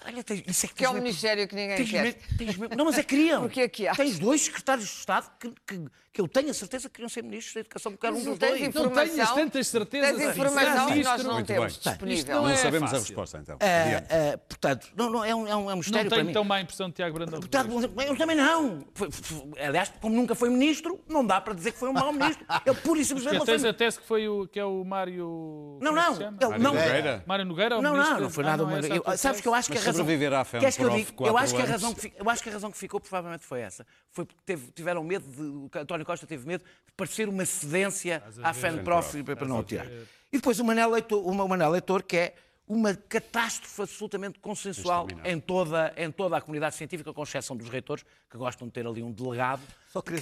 [0.05, 2.13] Olha, tens, isso é que Que é tens um ministério que ninguém tens quer.
[2.37, 3.41] tens não, mas é que queriam.
[3.41, 3.95] Porque é que há?
[3.95, 7.23] Tens dois secretários de Estado que, que, que eu tenho a certeza que queriam ser
[7.23, 8.61] ministros da Educação, porque era um dos tens dois.
[8.61, 10.09] informação- Não tenhas tantas certezas.
[10.17, 10.39] Tens assim.
[10.39, 11.81] informação que nós não Muito temos bem.
[11.91, 12.17] disponível.
[12.19, 13.07] Isto não Não é sabemos a fácil.
[13.07, 13.57] resposta, então.
[13.59, 14.07] Ah, Adiante.
[14.11, 16.33] ah, portanto, não, não, é, um, é, um, é um mistério Não para tenho mim.
[16.33, 17.39] tão má impressão de Tiago Brandão.
[17.39, 18.85] Portanto, eu também não.
[18.93, 22.11] Foi- foi- aliás, como nunca foi ministro, não dá para dizer que foi um mau
[22.11, 22.45] ministro.
[22.65, 23.69] Ele pura e simplesmente não Tens foi.
[23.69, 25.79] a tese que foi o, que é o Mário...
[25.81, 26.11] Não, é não.
[26.19, 26.73] Mário não.
[26.73, 27.23] Nogueira?
[27.25, 27.77] Mário Nogueira?
[27.77, 28.15] o Não, ministro?
[28.15, 28.63] não, não foi Ah, nada.
[28.63, 28.79] não é
[29.13, 30.01] a sabes que eu acho que Mas a razão.
[30.03, 31.11] sobreviver à Queres que eu diga?
[31.19, 33.61] Eu acho que a razão que eu acho que a razão que ficou provavelmente foi
[33.61, 33.85] essa.
[34.11, 35.41] Foi porque teve- tiveram medo de.
[35.41, 39.63] o António Costa teve medo de parecer uma cedência à FENPROF e para não o
[39.63, 39.87] tirar.
[39.87, 42.35] E depois o Manel Leitor, o Manel Leitor, que é
[42.67, 48.05] uma catástrofe absolutamente consensual em toda, em toda a comunidade científica, com exceção dos reitores,
[48.29, 49.61] que gostam de ter ali um delegado.
[50.05, 50.13] Que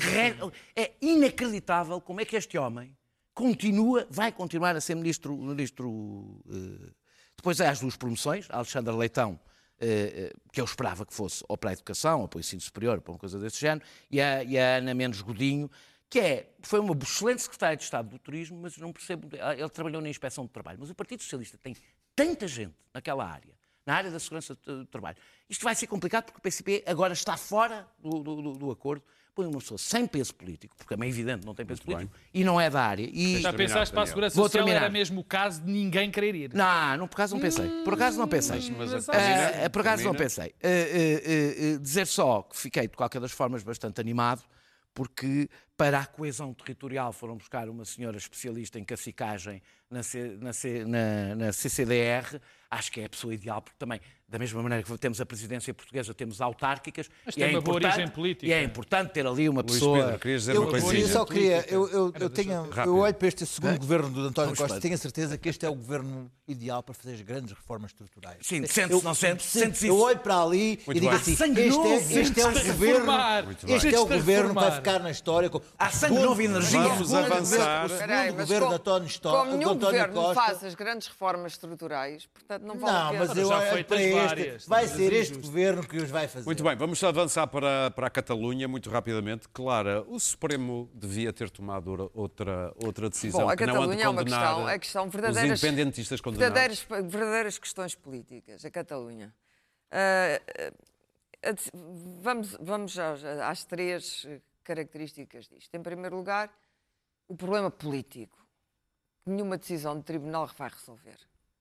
[0.75, 2.95] É inacreditável como é que este homem
[3.35, 5.38] continua, vai continuar a ser ministro.
[5.38, 6.91] ministro eh,
[7.39, 9.39] Depois há as duas promoções, Alexandre Leitão,
[9.80, 12.60] eh, eh, que eu esperava que fosse ou para a educação, ou para o ensino
[12.62, 15.71] superior, ou para uma coisa desse género, e a, e a Ana Mendes Godinho,
[16.10, 20.02] que é, foi uma excelente secretária de Estado do Turismo, mas não percebo, ele trabalhou
[20.02, 21.78] na Inspeção de Trabalho, mas o Partido Socialista tem
[22.13, 23.54] tanta gente naquela área,
[23.86, 25.15] na área da segurança do trabalho.
[25.49, 29.02] Isto vai ser complicado porque o PCP agora está fora do- do- do acordo.
[29.39, 32.19] Põe uma pessoa sem peso político, porque é meio evidente não tem peso Muito político,
[32.34, 33.10] e não é da área.
[33.10, 34.06] E, Já pensaste para a.
[34.06, 34.84] Segurança Vou Social terminar.
[34.86, 36.54] era mesmo o caso de ninguém querer ir.
[36.54, 37.69] Não, não, por acaso não pensei.
[37.86, 38.60] Por acaso não pensei.
[38.78, 40.54] Mas Mas a- Ah, por acaso não pensei.
[40.62, 44.41] Ah, ah, dizer só que fiquei, de qualquer das formas, bastante animado,
[44.93, 45.47] porque
[45.79, 50.83] para a coesão territorial foram buscar uma senhora especialista em cacicagem na, C- na C-
[50.83, 52.37] na- na CCDR.
[52.69, 55.73] Acho que é a pessoa ideal, porque também, da mesma maneira que temos a presidência
[55.73, 57.09] portuguesa, temos autárquicas.
[57.25, 58.45] Mas e tem é uma boa importante- origem política.
[58.45, 60.03] E é importante ter ali uma Luís pessoa.
[60.03, 61.07] Pedro, querias dizer Eu, uma eu coisinha?
[61.07, 64.59] só queria, eu, eu, eu, tenho, eu olho para este segundo governo do António Vamos
[64.59, 67.53] Costa para- tenho a certeza que este é o governo ideal para fazer as grandes
[67.53, 68.37] reformas estruturais.
[68.41, 69.41] Sim, sente-se, Eu- não sente?
[69.41, 70.03] sim, Sente-se Eu isso?
[70.03, 71.21] olho para ali Muito e digo bem.
[71.21, 73.11] assim: Sangue este é, este é o governo,
[73.67, 75.49] este é o governo que vai ficar na história.
[75.49, 76.79] com- Há sangue novo e energia.
[76.79, 77.86] Vamos avançar.
[77.86, 80.34] O segundo governo de António, Sto- Como nenhum governo Costa.
[80.41, 84.69] faz as grandes reformas estruturais, portanto não vale a Não, mas eu feitas para este.
[84.69, 86.45] Vai mas ser é este governo que os vai fazer.
[86.45, 89.47] Muito bem, vamos avançar para, para a Catalunha muito rapidamente.
[89.49, 94.03] Clara, o Supremo devia ter tomado outra, outra decisão Bom, a que não ande Catalunha
[94.03, 96.53] é uma questão, é questão os verdadeiras, independentistas condenados.
[96.86, 99.34] verdadeiras, verdadeiras questões políticas, a Catalunha.
[101.41, 101.71] De-
[102.21, 104.27] vamos vamos às, às três
[104.69, 105.73] características disto.
[105.73, 106.55] Em primeiro lugar,
[107.27, 108.38] o problema político.
[109.23, 111.17] que Nenhuma decisão de tribunal vai resolver.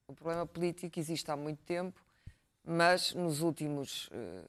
[0.07, 1.99] O problema político existe há muito tempo,
[2.63, 4.45] mas nos últimos, eh,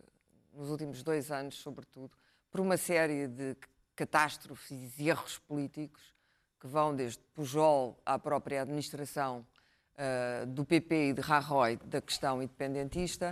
[0.54, 2.12] nos últimos dois anos, sobretudo,
[2.52, 3.56] por uma série de
[3.96, 6.14] catástrofes e erros políticos
[6.60, 9.48] que vão desde Pujol à própria administração
[10.00, 13.32] uh, do PP e de Rajoy da questão independentista,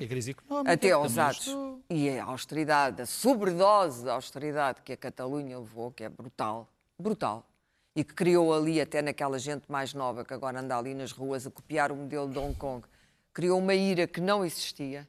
[0.66, 1.56] até aos atos
[1.90, 6.68] e a austeridade, a sobredose da austeridade que a Catalunha levou, que é brutal,
[7.00, 7.46] brutal,
[7.96, 11.48] e que criou ali, até naquela gente mais nova que agora anda ali nas ruas
[11.48, 12.86] a copiar o modelo de Hong Kong,
[13.34, 15.08] criou uma ira que não existia.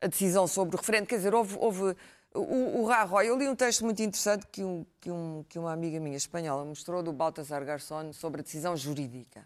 [0.00, 1.56] A decisão sobre o referendo, quer dizer, houve.
[1.58, 1.96] houve
[2.32, 5.72] o, o Rajoy, eu li um texto muito interessante que, um, que, um, que uma
[5.72, 9.44] amiga minha espanhola mostrou do Baltasar Garçon sobre a decisão jurídica.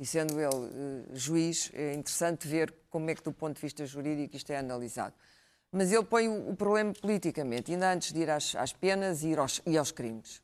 [0.00, 3.84] E sendo ele eh, juiz, é interessante ver como é que, do ponto de vista
[3.84, 5.14] jurídico, isto é analisado.
[5.72, 9.60] Mas ele põe o, problema politicamente, ainda antes de ir às, às penas e, aos,
[9.66, 10.40] e aos crimes.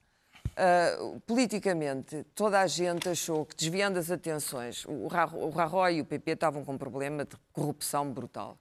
[0.55, 6.05] Uh, politicamente, toda a gente achou que, desviando as atenções, o, o Rajoy e o
[6.05, 8.59] PP estavam com um problema de corrupção brutal.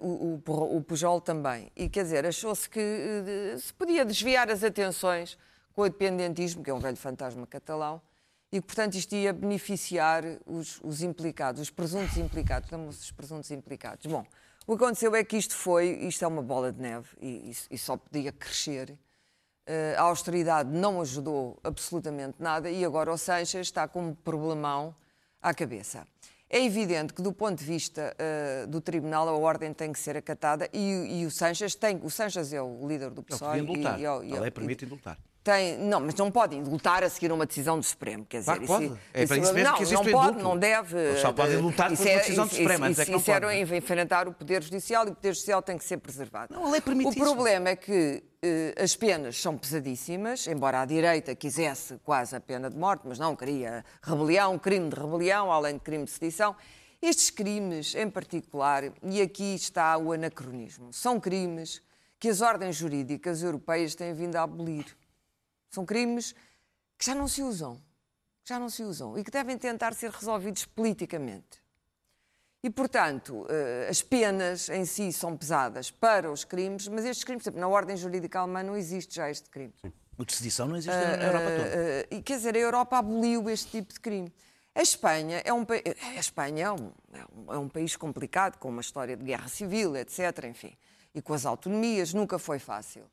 [0.00, 1.70] O, o, o Pujol também.
[1.76, 5.36] E quer dizer, achou-se que eh, se podia desviar as atenções
[5.74, 8.00] com o independentismo, que é um velho fantasma catalão,
[8.50, 13.50] e que, portanto, isto ia beneficiar os, os implicados, os presuntos implicados, não os presuntos
[13.50, 14.06] implicados.
[14.06, 14.24] Bom,
[14.66, 17.74] o que aconteceu é que isto foi, isto é uma bola de neve e, e-
[17.74, 18.96] e só podia crescer.
[19.66, 24.94] Eh, a austeridade não ajudou absolutamente nada e agora o Sanches está com um problemão
[25.42, 26.06] à cabeça.
[26.50, 30.16] É evidente que, do ponto de vista eh, do Tribunal, a ordem tem que ser
[30.16, 32.00] acatada e, e o Sanches tem.
[32.02, 33.58] O Sanches é o líder do Ele PSOE.
[33.58, 33.98] podia indultar.
[33.98, 35.18] e- e- A e- lei permite indultar.
[35.48, 38.26] Tem, não, mas não pode indultar a seguir uma decisão do Supremo.
[38.26, 38.84] Quer dizer, Claro que pode.
[38.84, 41.16] isso- É para isso mesmo não, que existe não pode, não deve.
[41.16, 43.10] Só pode eh, indultar isso depois de uma decisão do isso- Supremo, Isso, é que
[43.12, 46.52] não isso era enfrentar o Poder Judicial e o Poder Judicial tem que ser preservado.
[46.54, 47.18] Não, a lei permite o isso.
[47.18, 52.68] problema é que eh, as penas são pesadíssimas, embora a direita quisesse quase a pena
[52.68, 56.54] de morte, mas não queria rebelião, crime de rebelião, além de crime de sedição.
[57.00, 61.80] Estes crimes, em particular, e aqui está o anacronismo, são crimes
[62.20, 64.84] que as ordens jurídicas europeias têm vindo a abolir.
[65.70, 66.34] São crimes
[66.98, 67.76] que já não se usam,
[68.44, 71.62] que já não se usam e que devem tentar ser resolvidos politicamente.
[72.62, 77.44] E, portanto, eh, as penas em si são pesadas para os crimes, mas estes crimes,
[77.44, 79.72] por exemplo, na ordem jurídica alemã não existe já este crime.
[80.18, 81.68] O de sedição não existe na Europa toda.
[81.68, 84.32] Eh, e quer dizer, a Europa aboliu este tipo de crime.
[84.74, 88.68] A Espanha é um, a Espanha é um, é um- é um país complicado, com
[88.68, 90.44] uma história de guerra civil, etc.
[90.46, 90.76] Enfim,
[91.14, 93.04] e com as autonomias, nunca foi fácil.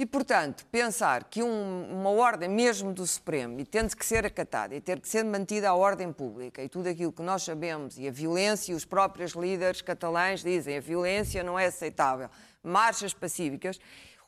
[0.00, 4.74] E, portanto, pensar que um- uma ordem, mesmo do Supremo, e tendo que ser acatada
[4.74, 8.08] e ter que ser mantida a ordem pública e tudo aquilo que nós sabemos, e
[8.08, 12.30] a violência, e os próprios líderes catalães dizem a violência não é aceitável,
[12.62, 13.78] marchas pacíficas,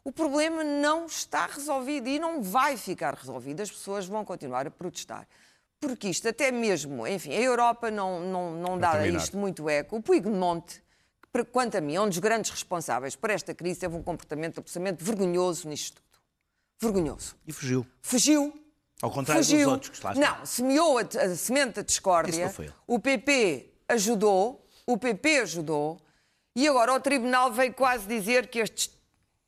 [0.04, 3.62] o problema não está resolvido e não vai ficar resolvido.
[3.62, 5.26] As pessoas vão continuar a protestar.
[5.80, 9.96] Porque isto, até mesmo, enfim, a Europa não, não, não dá a isto muito eco.
[9.96, 10.81] O Puigdemont, que, para-
[11.50, 15.02] quanto a mim, é um dos grandes responsáveis por esta crise, teve um comportamento absolutamente
[15.02, 16.92] vergonhoso nisto tudo.
[16.92, 17.34] Vergonhoso.
[17.46, 17.86] E fugiu.
[18.02, 18.52] Fugiu.
[19.00, 19.64] Ao contrário Fugiu.
[19.64, 20.14] dos outros estão.
[20.14, 22.44] Não, semeou a, a semente da Isso discórdia.
[22.46, 22.74] não foi ele.
[22.86, 25.98] O PP ajudou, o PP ajudou,
[26.54, 28.90] e agora o Tribunal veio quase dizer que estes-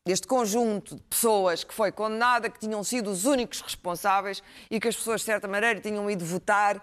[0.06, 4.88] este conjunto de pessoas que foi condenada, que tinham sido os únicos responsáveis e que
[4.88, 6.82] as pessoas, de certa maneira, tinham ido votar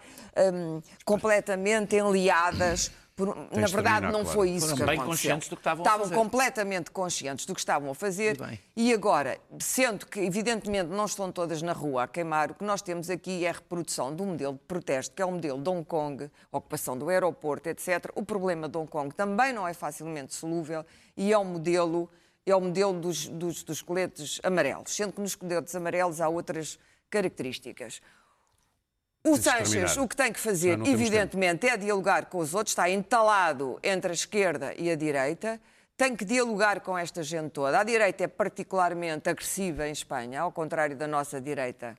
[0.54, 2.92] hum, completamente enliadas.
[3.26, 4.26] Por- na de verdade, não claro.
[4.28, 5.08] foi isso Foram que bem aconteceu.
[5.32, 6.16] conscientes do que estavam a Estavam fazer.
[6.16, 8.38] completamente conscientes do que estavam a fazer
[8.76, 12.82] E agora, sendo que evidentemente não estão todas na rua a queimar, o que nós
[12.82, 15.70] temos aqui é a reprodução de um modelo de protesto, que é o modelo de
[15.70, 18.12] Hong Kong, ocupação do aeroporto, etc.
[18.16, 22.10] O problema de Hong Kong também não é facilmente solúvel e é o modelo,
[22.46, 26.80] é o modelo dos, dos, dos coletes amarelos, sendo que nos coletes amarelos há outras
[27.10, 28.02] características.
[29.24, 32.56] O de Sanches o que tem que fazer, não temos evidentemente, é dialogar com os
[32.56, 35.60] outros, está entalado entre a esquerda e a direita,
[35.96, 37.80] tem que dialogar com esta gente toda.
[37.80, 41.96] A direita é particularmente agressiva em Espanha, ao contrário da nossa direita,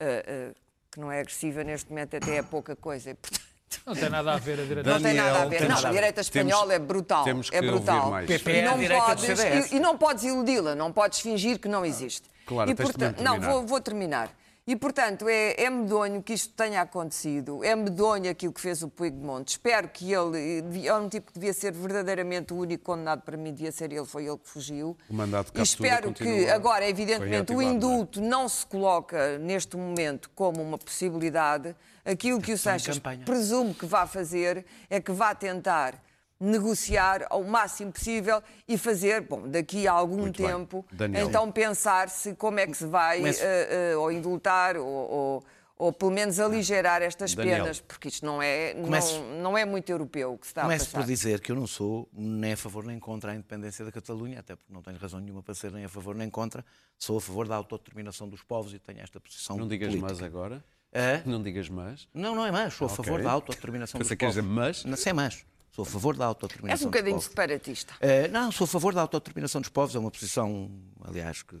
[0.00, 0.50] eh, eh,
[0.90, 3.14] que não é agressiva neste momento, até é pouca coisa.
[3.14, 3.40] portanto,
[3.86, 4.90] Não tem nada a ver a direita.
[4.90, 5.58] não tem nada a Daniel, ver.
[5.58, 7.22] temos- Não, a direita espanhola é brutal.
[7.24, 8.10] temos que é ouvir brutal.
[8.10, 8.26] mais.
[8.26, 11.60] PP E é a não, do podes, e, e não podes iludi-la, não podes fingir
[11.60, 12.28] que não existe.
[12.44, 14.28] Claro, e, tens de portanto, não, vou, vou terminar.
[14.68, 18.88] E, portanto, é, é medonho que isto tenha acontecido, é medonho aquilo que fez o
[18.90, 19.50] Puigdemont.
[19.50, 23.54] Espero que ele, é um tipo que devia ser verdadeiramente o único condenado para mim,
[23.54, 24.94] devia ser ele, foi ele que fugiu.
[25.08, 27.72] O mandato de e espero que, agora, evidentemente, o reativado, não é?
[27.72, 31.74] indulto não se coloca neste momento como uma possibilidade.
[32.04, 35.98] Aquilo que o Sanches presumo que vá fazer é que vá tentar
[36.40, 40.84] negociar ao máximo possível e fazer, bom, daqui a algum Muito tempo,
[41.20, 43.42] então pensar se como é que se vai Começo.
[43.42, 45.44] eh, eh, ou indultar ou, ou-
[45.76, 47.62] ou pelo menos aligerar estas Daniel.
[47.62, 50.62] penas, porque isto não é, Começo- não, não é muito europeu o que se está
[50.62, 50.98] Começo a passar.
[51.00, 54.40] por dizer que eu não sou nem a favor nem contra a independência da Catalunha,
[54.40, 56.64] até porque não tenho razão nenhuma para ser nem a favor nem contra.
[56.98, 60.08] Sou a favor da autodeterminação dos povos e tenho esta posição Não digas política.
[60.12, 60.64] mas agora.
[60.92, 61.22] Hã?
[61.24, 62.08] Não digas mas.
[62.12, 62.74] Não, não é mais.
[62.74, 64.34] Sou a favor da autodeterminação dos povos.
[64.34, 64.84] dizer mas.
[64.84, 65.44] Não sei mais.
[65.78, 67.94] Sou a favor da És autodeterminação um bocadinho separatista.
[68.00, 69.94] Eh, não, sou a favor da autodeterminação dos povos.
[69.94, 70.70] É uma posição,
[71.04, 71.56] aliás, que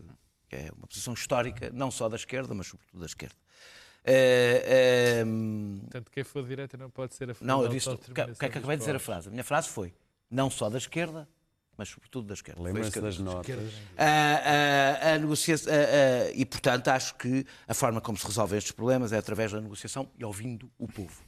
[0.48, 3.36] que é uma posição histórica, não só da esquerda, mas sobretudo da esquerda.
[4.02, 7.74] Eh, ehm, Portanto, quem for de direita não pode ser a favor não, eu da
[7.74, 7.88] disse.
[7.90, 9.28] O que, o que é que autodeterminação acabei de dizer a frase?
[9.28, 9.94] A minha frase foi
[10.30, 11.28] não só da esquerda,
[11.76, 12.62] mas sobretudo da esquerda.
[12.62, 13.58] Lembra-se das notas.
[13.96, 18.72] A, a, a negociação, a- e, portanto, acho que a forma como se resolvem estes
[18.72, 21.22] problemas é através da negociação e ouvindo o povo.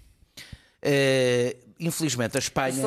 [0.82, 2.82] Eh, infelizmente, a Espanha,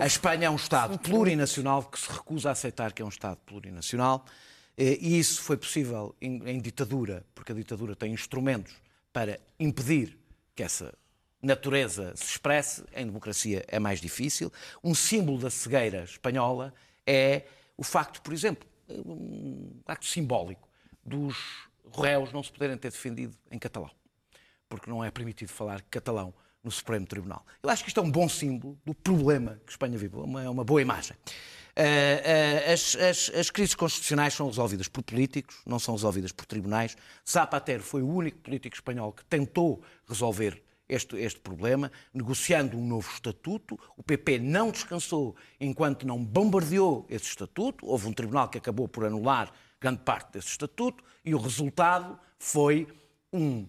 [0.00, 3.38] a Espanha é um Estado plurinacional que se recusa a aceitar que é um Estado
[3.44, 4.24] plurinacional.
[4.76, 8.74] eh, E isso foi possível em, em ditadura, porque a ditadura tem instrumentos
[9.12, 10.18] para impedir
[10.54, 10.94] que essa
[11.42, 12.82] natureza se expresse.
[12.94, 14.52] Em democracia é mais difícil.
[14.82, 16.72] Um símbolo da cegueira espanhola
[17.06, 17.42] é
[17.76, 20.66] o facto, por exemplo, um acto simbólico
[21.04, 21.36] dos
[21.94, 23.90] réus não se poderem ter defendido em catalão
[24.68, 27.44] porque não é permitido falar catalão no Supremo Tribunal.
[27.62, 30.48] Eu acho que isto é um bom símbolo do problema que Espanha vive, uma, é
[30.48, 31.16] uma boa imagem.
[31.76, 36.44] Eh, eh, as, as- as crises constitucionais são resolvidas por políticos, não são resolvidas por
[36.46, 36.96] tribunais.
[37.28, 43.08] Zapatero foi o único político espanhol que tentou resolver este, este problema, negociando um novo
[43.12, 43.78] estatuto.
[43.96, 47.86] O PP não descansou enquanto não bombardeou esse estatuto.
[47.86, 52.88] Houve um tribunal que acabou por anular grande parte desse estatuto e o resultado foi
[53.32, 53.64] um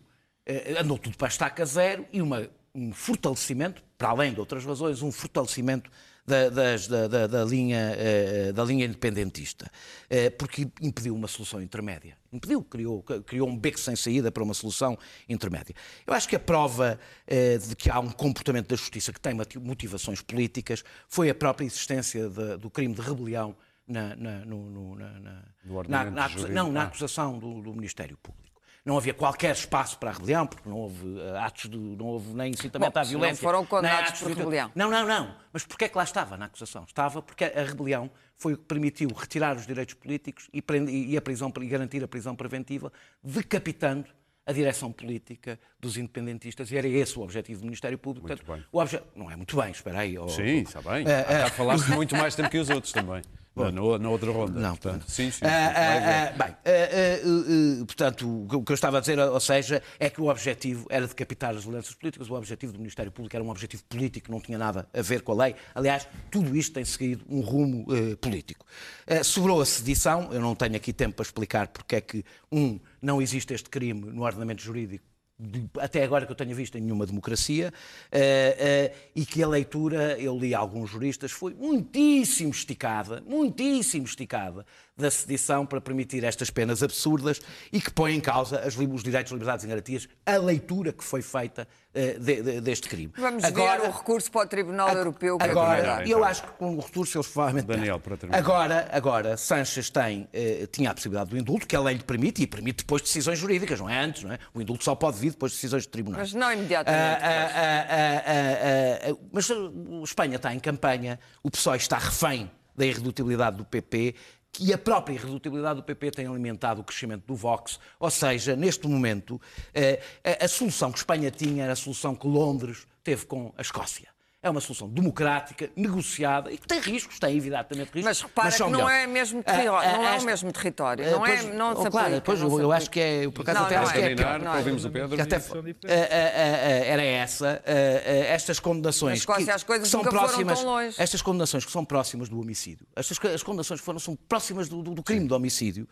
[0.48, 4.64] eh, andou tudo para a estaca zero e uma- um fortalecimento, para além de outras
[4.66, 5.90] razões, um fortalecimento
[6.26, 9.70] da, das- da- da- da linha, eh, da linha independentista,
[10.12, 12.16] Eh, porque impediu uma solução intermédia.
[12.32, 15.74] Impediu, criou, criou um beco sem saída para uma solução intermédia.
[16.06, 19.34] Eu acho que a prova eh, de que há um comportamento da justiça que tem
[19.60, 23.56] motivações políticas foi a própria existência de- do crime de rebelião
[23.88, 25.44] na, na- no- no- na- na-
[25.88, 26.54] na- na acusa- jurídico.
[26.54, 26.86] não, na Ah.
[26.86, 28.49] acusação do, do Ministério Público.
[28.90, 31.78] Não havia qualquer espaço para a rebelião, porque não houve eh, atos de.
[31.78, 33.44] não houve nem incitamento Bom, à se não violência.
[33.44, 34.72] foram condenados por rebelião.
[34.74, 35.36] Não, não, não.
[35.54, 36.86] Mas porquê é que lá estava na acusação?
[36.88, 41.16] Estava porque a rebelião foi o que permitiu retirar os direitos políticos e, prende- e
[41.16, 42.92] a prisão, e garantir a prisão preventiva,
[43.24, 44.06] decapitando
[44.44, 48.28] a direção política dos independentistas, e era esse o objetivo do Ministério Público.
[48.28, 48.68] Muito Portanto, bem.
[48.72, 49.00] o obje...
[49.16, 50.18] Não é muito bem, espera aí.
[50.18, 51.06] oh, Sim, está bem.
[51.08, 53.22] É, Já falaste muito mais tempo que os outros também.
[53.66, 54.60] Na, na outra ronda.
[54.60, 55.06] Não, portanto.
[55.08, 55.46] Sim, sim.
[55.46, 59.40] Ah, ah, ah, bem, ah, ah, ah, portanto, o que eu estava a dizer, ou
[59.40, 63.36] seja, é que o objetivo era decapitar as violências políticas, o objetivo do Ministério Público
[63.36, 65.56] era um objetivo político não tinha nada a ver com a lei.
[65.74, 68.66] Aliás, tudo isto tem seguido um rumo eh, político.
[69.08, 72.80] Ah, sobrou a sedição, eu não tenho aqui tempo para explicar porque é que, um,
[73.02, 75.09] não existe este crime no ordenamento jurídico
[75.40, 77.72] de- até agora que eu tenha visto em nenhuma democracia,
[78.12, 84.66] eh, eh, e que a leitura, eu li alguns juristas, foi muitíssimo esticada, muitíssimo esticada,
[85.00, 87.40] da sedição para permitir estas penas absurdas
[87.72, 91.22] e que põe em causa as os direitos, liberdades e garantias, a leitura que foi
[91.22, 93.12] feita eh, de- de- deste crime.
[93.18, 95.38] Vamos ver o recurso para o Tribunal Europeu.
[95.38, 97.66] que é Agora, e eu acho que com o recurso eles provavelmente.
[97.66, 98.38] Daniel, para terminar.
[98.38, 102.42] Agora, agora Sanches tem, eh, tinha a possibilidade do indulto, que a lei lhe permite,
[102.44, 104.38] e permite depois decisões jurídicas, não é antes, não é?
[104.54, 106.32] O indulto só pode vir depois de decisões de tribunais.
[106.32, 107.24] Mas não imediatamente.
[107.24, 109.56] Ah, mas a
[110.04, 114.16] Espanha está em campanha, o PSOE está refém da irredutibilidade do PP
[114.60, 117.80] e a própria irredutibilidade do PP tem alimentado o crescimento do Vox.
[118.00, 119.40] Ou seja, neste momento,
[119.74, 123.62] eh, a, a solução que Espanha tinha era a solução que Londres teve com a
[123.62, 124.09] Escócia.
[124.42, 128.04] É uma solução democrática, negociada e que tem riscos, tem evidentemente riscos.
[128.06, 130.54] Mas repara são que não é mesmo Ah, território, ah, não é o esta- mesmo
[130.54, 132.72] território, Ah, não é, pois, não oh, se claro, aplica, pois não eu, se eu
[132.72, 133.94] acho que é, eu por acaso Não, até não acho é.
[133.96, 134.58] que é Terminar, não é.
[134.60, 135.16] ouvimos o Pedro.
[135.18, 135.42] que até eh,
[135.84, 140.60] eh, era essa, estas condenações Na Escócia que, as coisas que são nunca foram próximas,
[140.60, 140.96] tão longe.
[140.98, 144.82] estas condenações que são próximas do homicídio, estas as condenações que foram são próximas do,
[144.82, 145.86] do- do crime de homicídio,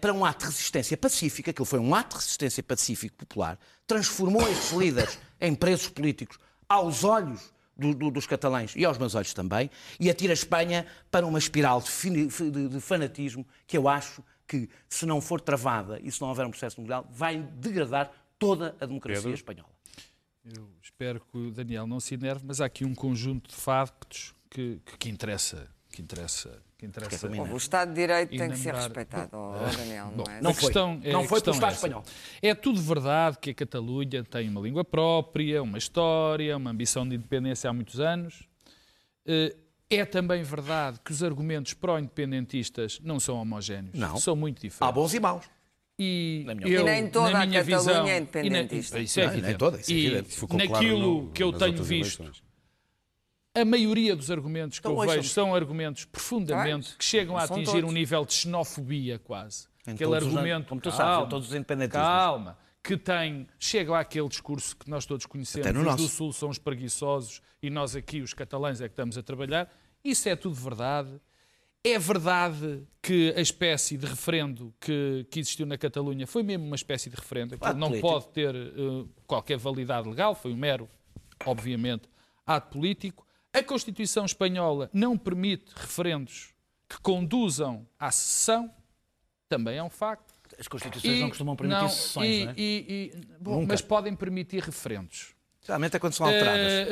[0.00, 4.48] para um ato de resistência pacífica, aquilo foi um ato de resistência pacífico popular, transformou
[4.48, 7.52] estes líderes em presos políticos aos olhos
[7.82, 9.70] do- do- dos catalães e aos meus olhos também,
[10.00, 14.68] e atira a Espanha para uma espiral de, de- de fanatismo que eu acho que,
[14.88, 18.86] se não for travada e se não houver um processo mundial, vai degradar toda a
[18.86, 19.34] democracia Pedro?
[19.34, 19.72] espanhola.
[20.44, 24.34] Eu espero que o Daniel não se enerve, mas há aqui um conjunto de factos
[24.50, 25.68] que, que, que interessa.
[25.90, 27.28] Que interessa, que interessa.
[27.28, 29.30] também O Estado de Direito E tem que ser respeitado,
[29.76, 30.40] Daniel, não é?
[30.40, 30.62] Não A foi.
[30.64, 31.86] questão é- Não foi pelo Estado é essa.
[31.86, 32.04] espanhol.
[32.42, 37.14] É tudo verdade que a Catalunha tem uma língua própria, uma história, uma ambição de
[37.14, 38.48] independência há muitos anos.
[39.26, 39.54] Eh,
[39.94, 43.92] É também verdade que os argumentos pró-independentistas não são homogéneos.
[43.94, 44.16] Não.
[44.16, 44.94] São muito Há diferentes.
[44.94, 45.44] bons e maus.
[45.98, 48.98] E, eu, E nem toda na a Catalunha é e na- independentista.
[48.98, 49.58] Isso é Não, nem evidente.
[49.58, 50.46] toda, isso é E evidente.
[50.46, 52.42] Claro naquilo no- que eu tenho visto, eleições.
[53.54, 56.96] A maioria dos argumentos que Então, eu vejo são argumentos profundamente Quais?
[56.96, 57.90] que chegam a atingir todos.
[57.90, 59.66] um nível de xenofobia quase.
[59.86, 62.06] Em Aquele todos os- argumento, como tu sabes, calma, em todos os independentismos.
[62.06, 65.96] calma, que tem, chega àquele discurso que nós todos conhecemos, os nosso.
[65.98, 69.70] do Sul são os preguiçosos e nós aqui, os catalães, é que estamos a trabalhar.
[70.04, 71.20] Isso é tudo verdade.
[71.84, 76.76] É verdade que a espécie de referendo que, que existiu na Catalunha foi mesmo uma
[76.76, 77.54] espécie de referendo.
[77.56, 80.88] Aquilo Ato não pode ter eh, qualquer validade legal, foi um mero,
[81.44, 82.08] obviamente,
[82.46, 83.26] ato político.
[83.52, 86.54] A Constituição Espanhola não permite referendos
[86.88, 88.72] que conduzam à secessão,
[89.48, 90.32] também é um facto.
[90.58, 92.54] As Constituições não costumam permitir não, sessões, e, não é?
[92.56, 95.34] e- e- bom, mas podem permitir referendos.
[95.62, 96.88] Geralmente é quando são alteradas.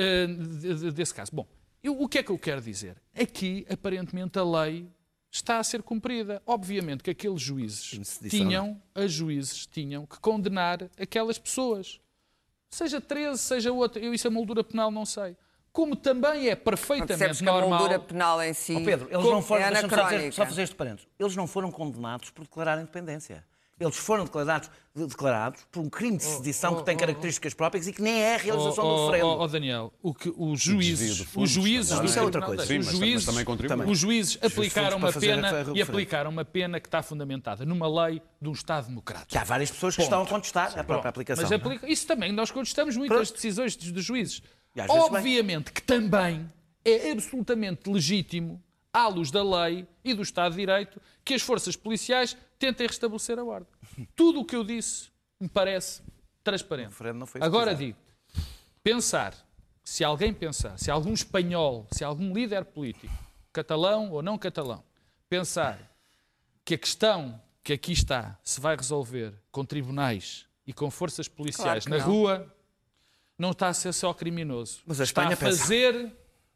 [0.61, 1.30] De- de- desse caso.
[1.34, 1.46] Bom,
[1.82, 2.96] eu- o que é que eu quero dizer?
[3.14, 4.86] Aqui, aparentemente, a lei
[5.30, 6.42] está a ser cumprida.
[6.46, 7.98] Obviamente que aqueles juízes
[8.28, 12.00] tinham, as juízes tinham que condenar aquelas pessoas.
[12.70, 14.00] Seja 13, seja outra.
[14.02, 15.36] Eu isso a moldura penal não sei.
[15.73, 17.79] Como também é perfeitamente que a normal.
[17.81, 20.33] moldura penal em si Ó Pedro, eles como- não foram, é deixa-me só, anacrónica.
[20.33, 23.45] só fazer este parênteses, eles não foram condenados por declarar a independência.
[23.81, 28.03] Eles foram declarados, declarados por um crime de sedição que tem características próprias e que
[28.03, 29.26] nem é a realização Oh, do oh, referendo.
[29.28, 32.66] oh, oh, Daniel, o que os juízes, os juízes do Isso é outra coisa.
[32.66, 33.45] Sim, os juízes, também
[33.91, 38.49] os juízes aplicaram uma pena e aplicaram uma pena que está fundamentada numa lei de
[38.51, 39.31] um Estado democrático.
[39.31, 41.43] Que há várias pessoas que estão a contestar a própria aplicação.
[41.43, 41.55] Mas é?
[41.55, 43.22] aplica- isso também, nós contestamos muito Pronto.
[43.22, 44.43] as decisões dos, juízes.
[44.76, 45.01] E vezes bem.
[45.03, 46.47] Obviamente que também
[46.85, 48.62] é absolutamente legítimo,
[48.93, 53.38] à luz da lei e do Estado de Direito, que as forças policiais tentem restabelecer
[53.38, 53.72] a ordem.
[54.14, 55.08] Tudo o que eu disse
[55.40, 56.02] me parece
[56.44, 56.90] transparente.
[56.90, 57.98] referendo não foi Agora digo,
[58.82, 59.34] pensar,
[59.82, 63.12] se alguém pensar, se algum espanhol, se algum líder político,
[63.52, 64.84] catalão ou não catalão,
[65.28, 65.78] pensar
[66.64, 71.84] que a questão que aqui está se vai resolver com tribunais e com forças policiais
[71.86, 72.12] Claro na não.
[72.12, 72.56] rua,
[73.38, 74.80] não está a ser só criminoso.
[74.86, 76.12] Mas a está Espanha a pensa- fazer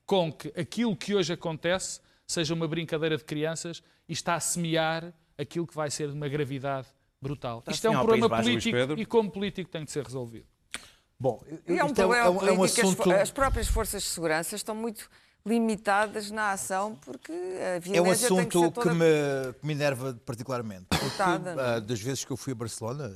[0.06, 5.12] com que aquilo que hoje acontece seja uma brincadeira de crianças e está a semear
[5.38, 6.86] aquilo que vai ser de uma gravidade
[7.20, 7.62] brutal.
[7.68, 8.98] Isto é um problema político Pedro.
[9.00, 10.46] e como político tem de ser resolvido.
[11.18, 13.02] Bom, E é um problema é um, é um as assunto.
[13.02, 15.08] fo- As próprias forças de segurança estão muito
[15.46, 18.90] limitadas na ação porque a violência É um tem que ser assunto toda...
[18.90, 20.86] que, me, que me enerva particularmente.
[20.88, 21.60] Porque, é?
[21.76, 23.14] ah, das vezes que eu fui a Barcelona,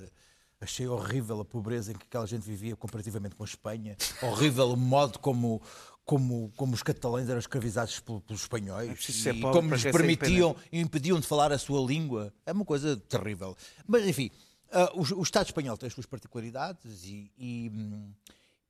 [0.61, 3.97] achei horrível a pobreza em que aquela gente vivia comparativamente com a Espanha.
[4.23, 5.61] Horrível o modo como,
[6.09, 8.89] como, como os catalães eram escravizados pel- pelos espanhóis.
[9.13, 12.33] ser e como lhes permitiam e impediam de falar a sua língua.
[12.47, 13.55] É uma coisa terrível.
[13.87, 14.31] Mas, enfim,
[14.73, 17.71] ah, o, o Estado espanhol tem as suas particularidades e- e,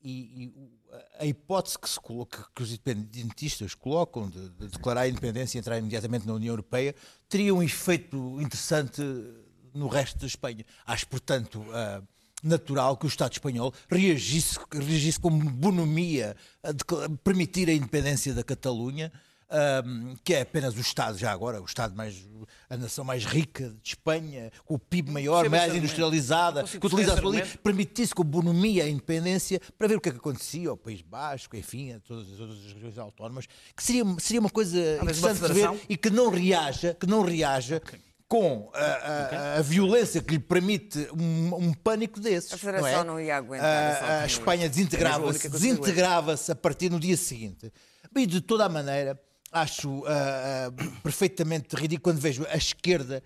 [0.03, 0.53] e, e
[1.21, 5.79] a hipótese que, coloca, que os independentistas colocam de, de declarar a independência e entrar
[5.79, 6.93] imediatamente na União Europeia
[7.29, 9.01] teria um efeito interessante
[9.73, 10.65] no resto da Espanha.
[10.85, 12.03] Acho, portanto, ah,
[12.43, 16.73] natural que o Estado espanhol reagisse, reagisse com bonomia a
[17.23, 19.13] permitir a independência da Catalunha.
[19.51, 22.29] ahm, que é apenas o Estado, já agora, o Estado mais,
[22.69, 27.17] a nação mais rica de Espanha, com o PIB maior, mais industrializada, que utiliza a
[27.17, 30.77] sua língua, permitisse com bonomia a independência para ver o que é que acontecia ao
[30.77, 35.11] País Basco, enfim, a todas as outras regiões autónomas, que seria, seria uma coisa uma
[35.11, 37.81] interessante de ver e que não reaja, que não reaja
[38.29, 42.53] com a, a- a violência que lhe permite um, um pânico desses.
[42.53, 43.05] A Federação não, é?
[43.05, 43.67] não ia aguentar
[44.05, 44.27] A- A.
[44.27, 47.73] Espanha desintegrava-se, desintegrava-se a partir no dia seguinte.
[48.15, 49.19] E de toda a maneira,
[49.51, 53.23] acho ah, ah, perfeitamente ridículo quando vejo a esquerda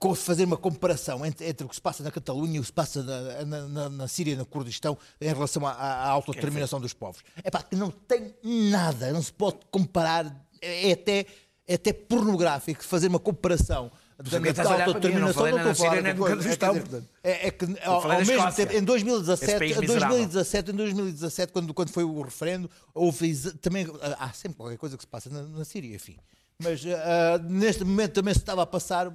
[0.00, 2.66] co- fazer uma comparação entre, entre o que se passa na Catalunha e o que
[2.66, 6.80] se passa na, na- na- na Síria e no Kurdistão em relação à, à autodeterminação
[6.80, 7.22] dos povos.
[7.44, 10.26] É pá, que não tem nada, não se pode comparar,
[10.60, 11.26] é, é até,
[11.68, 15.34] é até pornográfico fazer uma comparação da Porque estás a olhar para mim, eu não
[15.34, 16.36] falei nem estou na a falar Síria nem de no coisa.
[16.36, 16.74] Kurdistão,
[17.22, 20.08] É, é, que ao, ao da mesmo tempo, em Esse 2017, país em miserável.
[20.16, 23.86] 2017, em 2017 quando, quando foi o referendo, houve também
[24.18, 26.16] há sempre qualquer coisa que se passa na, na Síria, enfim.
[26.62, 29.12] Mas ah, neste momento também se estava a passar,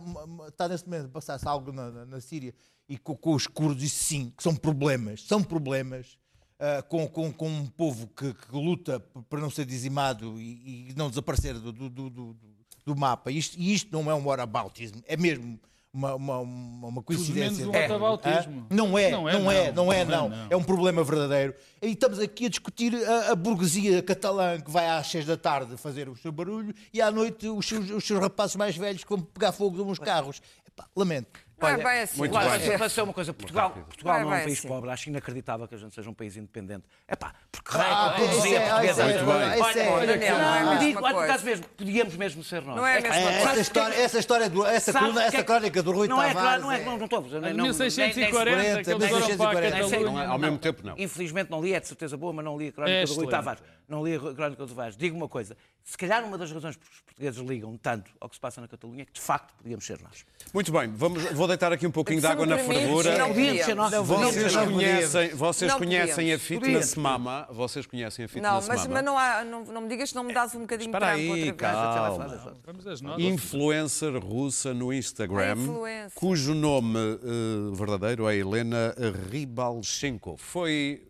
[0.47, 2.53] está neste momento a passar-se algo na, na, na Síria
[2.87, 6.15] e com, com os curdos, isso sim, que são problemas, são problemas.
[6.59, 10.93] ah, com, com, com um povo que, que luta para não ser dizimado e, e
[10.95, 13.31] não desaparecer do, do, do, do- do mapa.
[13.31, 15.59] Isto, e isto não é um whataboutismo, é mesmo
[15.93, 17.65] uma, uma, uma, uma coincidência.
[17.65, 17.81] menos um É.
[17.81, 18.67] whataboutismo.
[18.69, 19.73] Ah, Não é, Não não é, é, não é, não.
[19.85, 20.29] não é, Não é, não.
[20.29, 20.47] não.
[20.49, 21.53] É um problema verdadeiro.
[21.81, 25.75] E estamos aqui a discutir a, a burguesia catalã que vai às seis da tarde
[25.77, 29.09] fazer o seu barulho e à noite os seus, os seus rapazes mais velhos que
[29.09, 30.41] vão pegar fogo nos carros.
[30.67, 31.39] Epá, lamento.
[31.61, 32.17] Não é Olha, bem assim.
[32.17, 32.69] muito Claro, bem.
[32.69, 34.67] mas- mas é uma coisa, Portugal, Portugal Não é não é um país assim.
[34.67, 36.83] pobre, acho inacreditável que a gente seja um país independente.
[37.07, 39.01] É pá, porque Ah, isso produzia é- portuguesa.
[39.03, 39.35] é- Muito bem.
[39.35, 40.29] isso é- Olha, Olha, olha, não é
[40.63, 41.19] não, olha, por coisa.
[41.23, 42.75] acaso mesmo, podíamos mesmo ser nós.
[42.75, 43.37] Não é a mesma É, coisa.
[43.51, 46.21] essa história, essa história do, essa, Sabe coluna, que essa é- crónica do Rui não
[46.21, 46.41] é, Tavares.
[46.41, 49.37] claro, não é, não, não estou a dizer, Em não- 1640, que eles nem foram
[49.37, 49.75] para a 1640.
[49.77, 50.27] nem sei- Catalunha.
[50.27, 50.95] Ao mesmo tempo, não.
[50.97, 53.27] Infelizmente não li, é de certeza boa, mas não li a crónica É do Rui.
[53.27, 53.61] Tavares.
[53.91, 54.95] Não li a crónica do Tavares.
[54.95, 58.35] Digo uma coisa, se calhar uma das razões porque os portugueses ligam tanto ao que
[58.35, 60.25] se passa na Catalunha é que de facto podíamos ser nós.
[60.53, 63.17] Muito bem, vamos, vou deitar aqui um pouquinho de Se água na fervura.
[63.17, 63.93] não Podíamos ser nós.
[63.93, 64.07] podíamos.
[64.07, 67.47] Vocês Não conhecem, vocês Não conhecem a fitness mama?
[67.51, 68.93] Vocês conhecem a Não, fitness mas, mama?
[68.93, 71.21] mas não, há, não, não me digas que não me dás um bocadinho Espera de
[71.21, 71.57] aí, outra vez.
[71.57, 72.57] calma.
[72.65, 73.25] Vamos às notas.
[73.25, 76.11] Influencer russa no Instagram, influencer.
[76.15, 78.95] cujo nome eh, verdadeiro é Helena
[79.29, 80.37] Ribalchenko.
[80.37, 81.05] Foi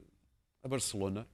[0.63, 1.27] a Barcelona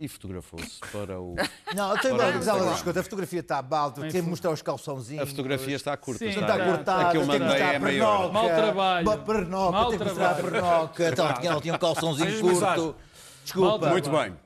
[0.00, 1.34] e fotografou-se para o.
[1.76, 2.74] Não, eu tenho Ora, uma coisa, Instagram.
[2.74, 5.22] escuta, a fotografia está balda, tem de mostrar os calçãozinhos.
[5.22, 6.18] A fotografia está curta.
[6.18, 8.16] Sim, está, Está Tá, cortada, a que eu tem que mandei mostrar é a maior.
[8.22, 8.32] pernoca.
[8.32, 9.04] Mal trabalho.
[9.06, 10.52] Ba- Pernoca, Mal tem que mostrar a trabalho.
[10.62, 11.08] pernoca.
[11.10, 12.96] Então, ela tinha, ela tinha um calçãozinho mas, curto.
[13.44, 13.88] Desculpa.
[13.90, 14.36] Muito bem.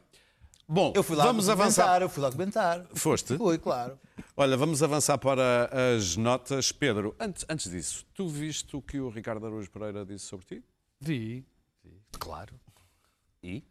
[0.66, 2.00] Bom, Eu fui lá vamos avançar.
[2.02, 2.84] eu fui lá comentar.
[2.94, 3.36] Foste?
[3.36, 3.98] Fui, claro.
[4.36, 6.72] Olha, vamos avançar para as notas.
[6.72, 10.64] Pedro, antes, antes disso, tu viste o que o Ricardo Araújo Pereira disse sobre ti?
[11.00, 11.44] Vi,
[11.84, 12.54] vi, claro.
[13.42, 13.62] E?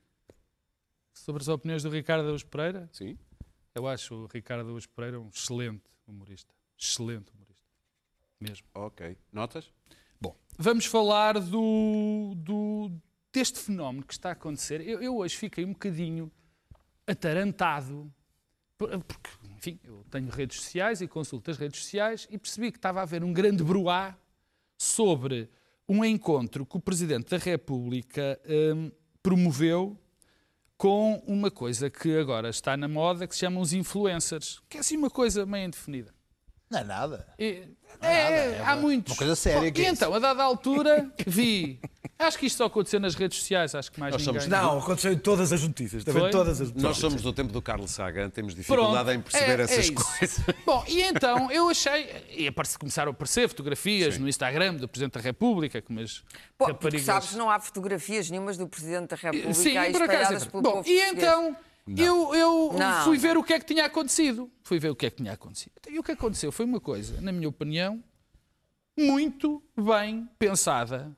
[1.24, 3.17] Sobre as opiniões do Ricardo Araújo Pereira, Sim.
[3.74, 6.53] eu acho o Ricardo Araújo Pereira um excelente humorista.
[6.78, 7.63] Excelente humorista.
[8.41, 8.67] Mesmo.
[8.76, 9.17] Ok.
[9.32, 9.71] Notas?
[10.19, 12.91] Bom, vamos falar do, do-
[13.32, 14.82] deste fenómeno que está a acontecer.
[14.86, 16.30] Eu, eu hoje fiquei um bocadinho
[17.07, 18.13] atarantado,
[18.78, 22.78] por- porque, enfim, eu tenho redes sociais e consulto as redes sociais e percebi que
[22.78, 24.17] estava a haver um grande bruá
[24.78, 25.49] sobre
[25.88, 28.38] um encontro que o Presidente da República
[28.76, 29.97] hum, promoveu
[30.84, 34.81] com uma coisa que agora está na moda, que se chama os influencers, que é
[34.81, 36.13] assim uma coisa meio indefinida.
[36.74, 37.28] Não é nada.
[37.38, 37.63] É,
[38.01, 39.11] é, há muitos.
[39.13, 41.80] uma coisa séria Bom, que e é então, a dada altura, vi.
[42.19, 44.41] Acho que isto só aconteceu nas redes sociais, acho que mais Nós ninguém.
[44.41, 46.03] somos- Não, aconteceu em todas as notícias.
[46.03, 49.61] Também todas as Nós somos do tempo do Carlos Sagan, temos dificuldade em perceber é-
[49.61, 49.93] é essas isso.
[49.93, 50.39] coisas.
[50.65, 52.26] Bom, e então eu achei.
[52.36, 56.24] E aparece, começaram a aparecer fotografias no Instagram do Presidente da República, com umas
[56.57, 57.05] Pô, porque raparigas.
[57.05, 60.19] sabes, não há fotografias nenhumas do Presidente da República Sim, aí por acaso.
[60.21, 61.24] espalhadas é pelo Bom, povo e português.
[61.88, 63.03] Eu, eu Não.
[63.03, 64.49] fui ver o que é que tinha acontecido.
[64.63, 65.73] Fui ver o que é que tinha acontecido.
[65.89, 68.01] E o que aconteceu foi uma coisa, na minha opinião,
[68.97, 71.11] muito bem pensada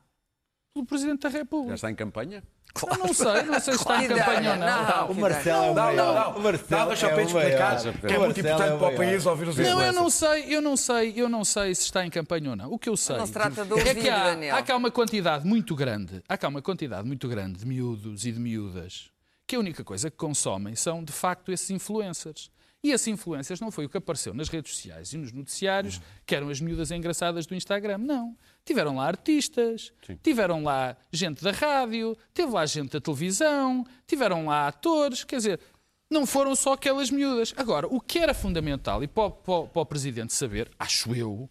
[0.74, 1.76] pelo Presidente da Já República.
[1.76, 2.44] está em campanha?
[2.92, 5.06] Eu não sei, não sei se está em campanha ou não.
[5.08, 6.38] que O Marcelo é o Não, não, não.
[6.38, 7.26] O Marcelo Não, deixa é maior.
[7.26, 10.46] explicar, que é muito importante é para o país ouvir os Não, eu não sei,
[10.56, 12.70] eu não sei, eu não sei se está em campanha ou não.
[12.74, 14.92] O que eu sei Não se trata de é ouvir, que há, há cá uma
[14.92, 19.10] quantidade muito grande, há cá uma quantidade muito grande de miúdos e de miúdas
[19.48, 22.50] que a única coisa que consomem são, de facto, esses influencers.
[22.84, 26.36] E esses influencers não foi o que apareceu nas redes sociais e nos noticiários, que
[26.36, 27.98] eram as miúdas engraçadas do Instagram.
[27.98, 28.38] Não.
[28.64, 29.92] Tiveram lá artistas,
[30.22, 35.60] tiveram lá gente da rádio, teve lá gente da televisão, tiveram lá atores, quer dizer,
[36.10, 37.54] não foram só aquelas miúdas.
[37.58, 41.50] Agora, o que era fundamental, e para, o- para para o Presidente saber, acho eu,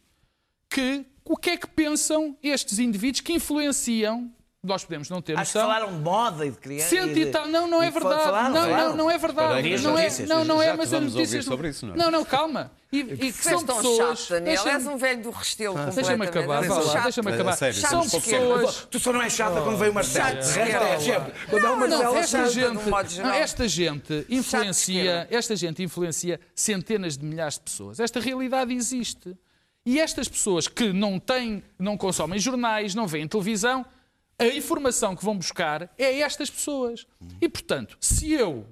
[0.70, 4.32] que o que é que pensam estes indivíduos que influenciam,
[4.64, 6.88] nós podemos não ter Acho que noção, falaram de moda e de criança.
[6.88, 7.46] Cento e tal.
[7.46, 8.22] Não, não é verdade.
[8.22, 9.62] falaram, não, não, não é verdade.
[9.62, 11.44] Dias Não é, não, não é, mas as notícias.
[11.44, 11.96] sobre isso, não é?
[11.98, 12.72] Não, não, calma.
[12.90, 14.20] E, e que são tão pessoas.
[14.20, 14.54] chato, Daniel.
[14.54, 15.94] Deixa-me- És um velho do restelo Deixa-me
[16.26, 16.28] completamente.
[16.38, 17.56] acabar, deixa-me acabar.
[17.56, 18.86] sério, São pessoas.
[18.90, 20.38] Tu só não és chata quando veio o Marcelo.
[20.38, 21.32] É.
[21.50, 23.66] Quando há o Marcelo, esta chato, gente, um esta
[24.28, 28.00] influencia, esta gente influencia centenas de milhares de pessoas.
[28.00, 29.36] Esta realidade existe.
[29.86, 33.84] E estas pessoas que não têm, não consomem jornais, não veem televisão,
[34.39, 37.07] a informação que vão buscar é estas pessoas.
[37.41, 38.66] E portanto, se eu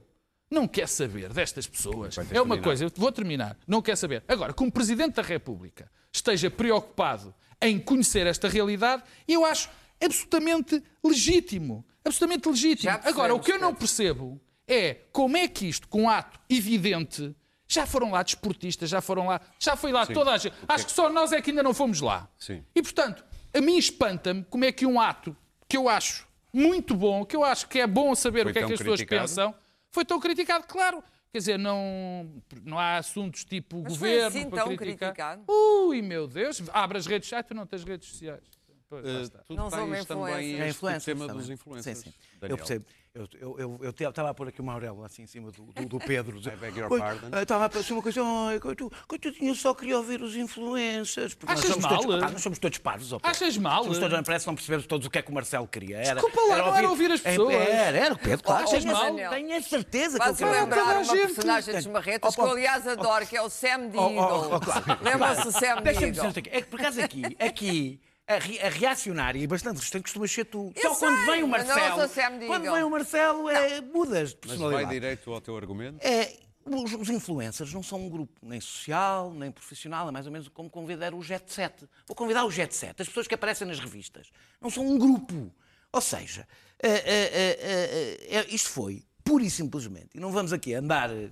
[0.50, 2.62] não quero saber destas pessoas, é uma terminar.
[2.62, 4.22] coisa, eu vou terminar, não quero saber.
[4.28, 9.70] Agora, como Presidente da República esteja preocupado em conhecer esta realidade, eu acho
[10.04, 11.84] absolutamente legítimo.
[12.04, 12.92] Absolutamente legítimo.
[13.04, 17.34] Agora, o que eu não percebo é como é que isto, com um ato evidente,
[17.68, 20.54] já foram lá desportistas, já foram lá, já foi lá toda a gente.
[20.68, 22.28] Acho que só nós é que ainda não fomos lá.
[22.36, 22.62] Sim.
[22.74, 25.36] E portanto, a mim espanta-me como é que um ato
[25.72, 28.58] que eu acho muito bom, que eu acho que é bom saber Foi o que
[28.58, 29.22] é que as pessoas criticado?
[29.22, 29.54] pensam,
[29.90, 31.02] foi tão criticado, claro.
[31.32, 32.30] Quer dizer, não,
[32.62, 35.14] não há assuntos tipo Mas foi governo assim para tão criticar.
[35.14, 35.44] criticado?
[35.50, 38.42] Ui, meu Deus, abre as redes sociais, tu não tens redes sociais.
[38.86, 40.60] Pois, lá Eh, tu Não tens também.
[40.60, 41.36] É este tema também.
[41.40, 41.98] dos influencers.
[42.00, 42.16] Sim, sim.
[42.38, 42.52] Daniel.
[42.52, 42.84] Eu percebo.
[43.14, 45.84] Eu eu- eu- eu estava a pôr aqui uma auréola assim em cima do, do,
[45.86, 46.38] do Pedro.
[46.48, 47.28] I beg your pardon.
[47.30, 51.36] ah, Estava a pensar uma coisa, ai, coito- coitadinho, eu só queria ouvir os influencers.
[51.46, 51.98] Achas nós somos mal?
[52.02, 53.10] Todos, pá, nós somos todos parvos.
[53.10, 53.28] Pedro.
[53.28, 53.82] Achas mal?
[53.84, 55.98] Somos todos, parece que não percebemos todos o que é que o Marcelo queria.
[55.98, 57.54] Era, Desculpa lá, não era ouvir as É, pessoas.
[57.54, 58.64] Era, era, Pedro, claro.
[58.64, 59.14] Achas tenho, mal?
[59.30, 60.52] tenho a certeza que ele queria.
[60.52, 61.34] lembrar uma gente.
[61.34, 64.54] personagem dos Marretas que eu, aliás, adoro, que é o Sam Oh, oh, Deagle.
[64.54, 64.84] oh, claro.
[65.02, 66.28] Lembram-se do Sam Deixa-me Deagle?
[66.28, 66.48] dizer aqui.
[66.50, 68.00] É que por acaso aqui, aqui,
[68.34, 70.72] a, re- a reacionária e bastante resistente costuma ser tu.
[70.76, 72.08] Eu Só quando sei, vem o Marcelo.
[72.46, 74.90] Quando vem o Marcelo, é, mudas de Mas vai personalidade.
[74.90, 75.98] direito ao teu argumento?
[76.04, 80.32] É, os, os influencers não são um grupo nem social, nem profissional, é mais ou
[80.32, 81.74] menos como convidar o Jet Set.
[82.06, 84.30] Vou convidar o Jet Set, as pessoas que aparecem nas revistas.
[84.60, 85.52] Não são um grupo.
[85.92, 86.46] Ou seja,
[86.82, 91.28] eh, eh, eh, isto foi pura e simplesmente, e não vamos aqui andar eh,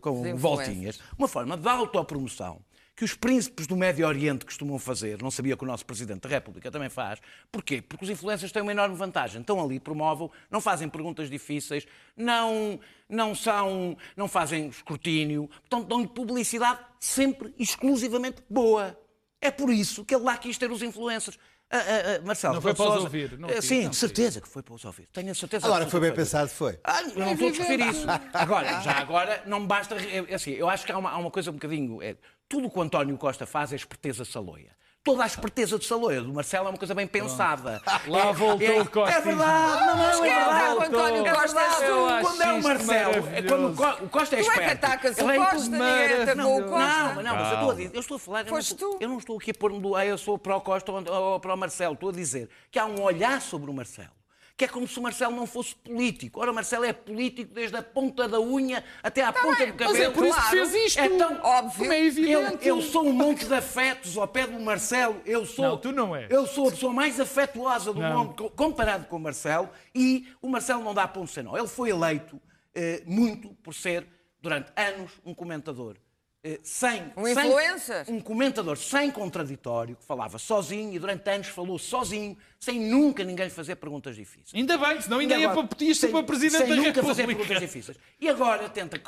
[0.00, 2.60] com voltinhas, uma forma de autopromoção
[3.02, 6.28] que os príncipes do Médio Oriente costumam fazer, não sabia que o nosso Presidente da
[6.28, 7.18] República também faz.
[7.50, 7.82] Porquê?
[7.82, 9.40] Porque os influencers têm uma enorme vantagem.
[9.40, 11.84] Estão ali, promovam, não fazem perguntas difíceis,
[12.16, 12.78] não,
[13.08, 18.96] não, são, não fazem escrutínio, portanto dão-lhe publicidade sempre exclusivamente boa.
[19.40, 21.36] É por isso que ele lá quis ter os influencers.
[21.74, 21.80] Ah, ah,
[22.20, 24.48] ah, Marcelo, Não foi para os Sousa- ouvir, não quis, Sim, não de certeza que
[24.48, 25.08] foi para os ouvir.
[25.10, 26.78] Tenho a certeza Agora, foi bem absoluta pensado, foi.
[26.84, 28.06] ah, eu não estou a discutir isso.
[28.32, 29.96] Agora, já agora, não me basta.
[29.96, 32.00] é Assim, eu acho que há uma, há uma coisa um bocadinho.
[32.02, 32.14] É,
[32.52, 34.70] tudo o que o António Costa faz é esperteza saloia.
[35.04, 37.82] Toda a esperteza de Saloia do Marcelo é uma coisa bem pensada.
[38.06, 39.18] Lá É- voltou é, o Costinha.
[39.18, 40.74] É verdade, não, não, é é verdade.
[40.76, 41.60] o António É Costa?
[41.84, 43.66] Eu acho Quando é o Marcelo, é quando
[44.04, 44.84] o Costa é Tu é que esperto.
[44.84, 47.14] atacas o é Costa, ninguém atacou o Costa.
[47.14, 48.90] Não, não, mas eu estou a dizer, eu estou a falar, eu não Foste estou-
[48.90, 48.98] tu.
[49.02, 51.40] eu não estou aqui a pôr-me do "Ah, eu sou para o Costa ou ou
[51.40, 54.10] para o Marcelo, estou a dizer que há um olhar sobre o Marcelo.
[54.56, 56.38] Que é como se o Marcelo não fosse político.
[56.40, 59.76] Ora, o Marcelo é político desde a ponta da unha até à ponta bem, do
[59.78, 60.04] mas cabelo.
[60.04, 60.98] é por isso que fez isto.
[61.00, 61.78] É tão Óbvio.
[61.78, 62.68] Como é evidente.
[62.68, 65.20] eu, eu sou um monte de afetos ao pé do Marcelo.
[65.24, 66.30] Eu sou, Não, tu não és.
[66.30, 68.24] Eu sou a pessoa mais afetuosa do Não.
[68.24, 71.56] mundo co- comparado com o Marcelo e o Marcelo não dá ponto nó.
[71.56, 72.40] Ele foi eleito
[72.74, 74.06] eh, muito por ser,
[74.40, 75.96] durante anos, um comentador.
[76.44, 78.04] Eh, sem, Um sem- influencer.
[78.08, 83.44] um comentador sem contraditório, que falava sozinho e durante anos falou sozinho, sem nunca ninguém
[83.46, 84.52] lhe fazer perguntas difíceis.
[84.54, 87.36] Ainda bem, senão ainda ia para sem- para Presidente sem da nunca fazer República.
[87.48, 87.96] perguntas difíceis.
[88.20, 89.00] E agora tenta,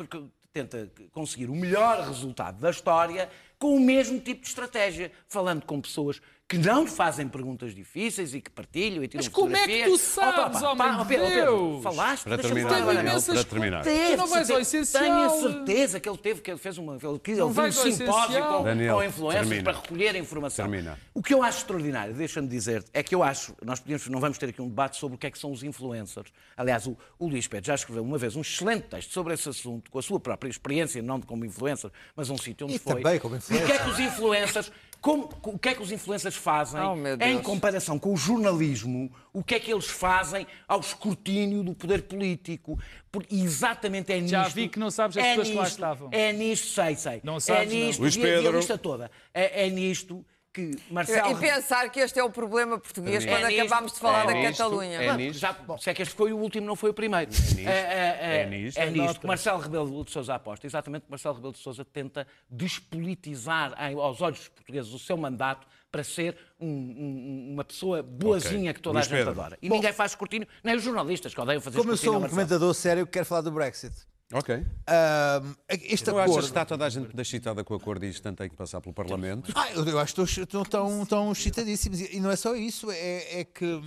[0.52, 3.28] tenta conseguir o melhor resultado da história
[3.58, 8.40] com o mesmo tipo de estratégia, falando com pessoas que não fazem perguntas difíceis e
[8.40, 11.82] que partilham e tiram Mas como é que tu sabes, homem pá, Pedro, Deus?
[11.82, 12.94] Falaste, Para terminar, falar.
[13.00, 13.82] Imensas para terminar.
[13.82, 15.02] Teve, Tu não vais ao essencial.
[15.02, 16.98] Tenho a certeza que ele teve, que ele fez uma.
[17.02, 19.72] Ele, quis- Não um simpósio com, Daniel, com influencers termina.
[19.72, 20.68] para recolher a informação.
[20.68, 20.98] Termina.
[21.14, 24.36] O que eu acho extraordinário, deixa-me dizer, é que eu acho, nós podíamos, não vamos
[24.36, 26.30] ter aqui um debate sobre o que é que são os influencers.
[26.56, 29.90] Aliás, o, o Luís Pedro já escreveu uma vez um excelente texto sobre esse assunto,
[29.90, 32.96] com a sua própria experiência, não como influencer, mas um sítio onde E foi.
[32.96, 33.82] também como E o que é influencer.
[33.84, 34.72] que os influencers,
[35.04, 39.44] como- o que é que os influencers fazem Oh, em comparação com o jornalismo, o
[39.44, 42.78] que é que eles fazem ao escrutínio do poder político?
[43.12, 44.30] Porque exatamente é nisto.
[44.30, 46.08] Já vi que não sabes as é pessoas que lá nisto- estavam.
[46.10, 47.20] É nisto, sei, sei.
[47.22, 47.80] Não é sabes, não.
[47.80, 48.56] nisto, Luís vi a- vi a Pedro.
[48.56, 49.10] lista toda.
[49.34, 50.24] É, é nisto
[50.54, 51.32] que Marcelo.
[51.32, 53.36] E pensar que este é o problema português Termina.
[53.40, 55.02] quando É nisto, acabámos de falar é da nisto, Catalunha.
[55.02, 55.40] é nisto.
[55.40, 57.30] Já, se é que este foi o último, não foi o primeiro.
[57.32, 58.78] É nisto, é, é nisto.
[58.78, 59.18] É nisto Nota.
[59.20, 60.66] que Marcelo Rebelo de Sousa aposta.
[60.66, 65.66] Exatamente que Marcelo Rebelo de Sousa tenta despolitizar aos olhos dos portugueses o seu mandato
[65.90, 68.74] para ser um- um- uma pessoa boazinha Ok.
[68.74, 69.40] que toda Luís a gente Pedro.
[69.40, 69.58] adora.
[69.62, 72.30] E ninguém faz escrutínio, nem os jornalistas que odeiam fazer Como eu sou um Marcelo.
[72.30, 73.94] comentador sério, quero falar do Brexit.
[74.32, 74.54] Ok.
[74.86, 76.46] Ahm, este Tu achas que acordo.
[76.46, 79.52] está toda a gente excitada com o acordo e isto tem que passar pelo Parlamento?
[79.54, 82.00] Ah, eu, eu acho que estão- estão tão, tão excitadíssimos.
[82.00, 83.80] E e não é só isso, é, é que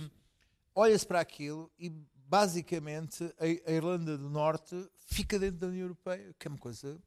[0.74, 4.76] olha-se para aquilo e basicamente a, a Irlanda do Norte
[5.06, 6.98] fica dentro da União Europeia, que é uma coisa.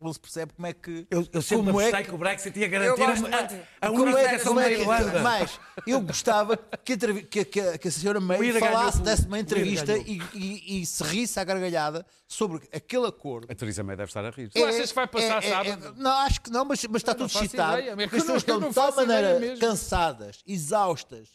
[0.00, 1.08] Não se percebe como é que.
[1.10, 4.60] Eu, eu sempre como é que- que o Brexit ia garantir a, é, unificação como
[4.60, 5.20] da é Irlanda.
[5.20, 10.22] mas eu gostava que que, que, que a senhora May falasse, desse uma entrevista e,
[10.34, 13.50] e, e se risse à gargalhada sobre aquele acordo.
[13.50, 14.50] A Teresa May deve estar a rir.
[14.50, 15.94] Tu achas que vai passar sábado?
[15.96, 18.94] não, acho que não, mas, mas está tudo ideia, Porque as pessoas estão de tal
[18.94, 21.28] maneira cansadas, exaustas,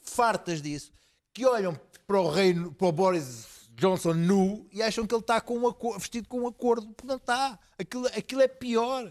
[0.00, 0.90] fartas disso,
[1.34, 5.40] que olham para o reino, para o Boris Johnson nu e acham que ele está
[5.40, 7.58] com um vestido com um acordo, porque não está.
[7.78, 9.08] Aquilo, aquilo é pior.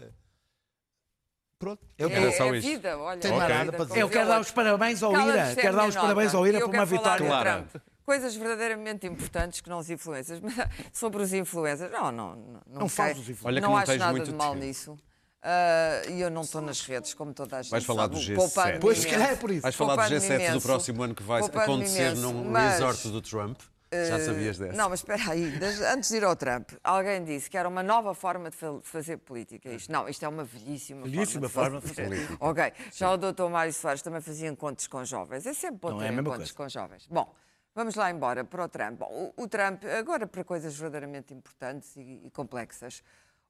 [1.58, 1.80] Pronto.
[1.96, 2.68] Eu É, Era só é isto.
[2.68, 3.18] vida, olha.
[3.20, 4.00] Tem é vida, nada para como dizer.
[4.02, 5.38] Eu quero dar os parabéns ao Ira.
[5.40, 7.40] é Quero dar os parabéns ao Ira por quero uma vitória.
[7.40, 7.82] Trump.
[8.04, 10.40] Coisas verdadeiramente importantes que não os influencers.
[10.40, 10.54] Mas
[10.92, 13.46] sobre os influencers, não, não, não, Não fales dos influencers.
[13.46, 14.64] Olha que não não acho nada muito de mal tempo.
[14.66, 14.96] nisso.
[15.42, 18.14] Ah, E eu não estou nas redes, como toda a gente Vais falar sabe.
[18.16, 18.34] do G7.
[18.36, 19.18] Poupando-me Pois, se imenso.
[19.20, 19.62] calhar é por isso.
[19.62, 20.66] Vais falar do Poupando-me G7 do imenso.
[20.66, 23.58] próximo ano que vai acontecer num Mas- resort do Trump.
[23.92, 24.76] Já sabias dessa?
[24.76, 25.52] Não, mas espera aí,
[25.92, 29.16] antes de ir ao Trump, alguém disse que era uma nova forma de fa- fazer
[29.18, 29.70] política.
[29.70, 33.12] Isto, não, isto é uma velhíssima, Belíssima forma forma de de fazer fazer Ok, já
[33.12, 35.46] o doutor Mário Soares também fazia encontros com jovens.
[35.46, 36.70] É sempre bom Não ter é a mesma encontros coisa.
[36.74, 37.06] com jovens.
[37.06, 37.32] Bom,
[37.74, 38.98] vamos lá embora para o Trump.
[38.98, 43.02] Bom, o, o Trump, agora para coisas verdadeiramente importantes e, e complexas.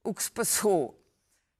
[0.04, 1.00] O que se passou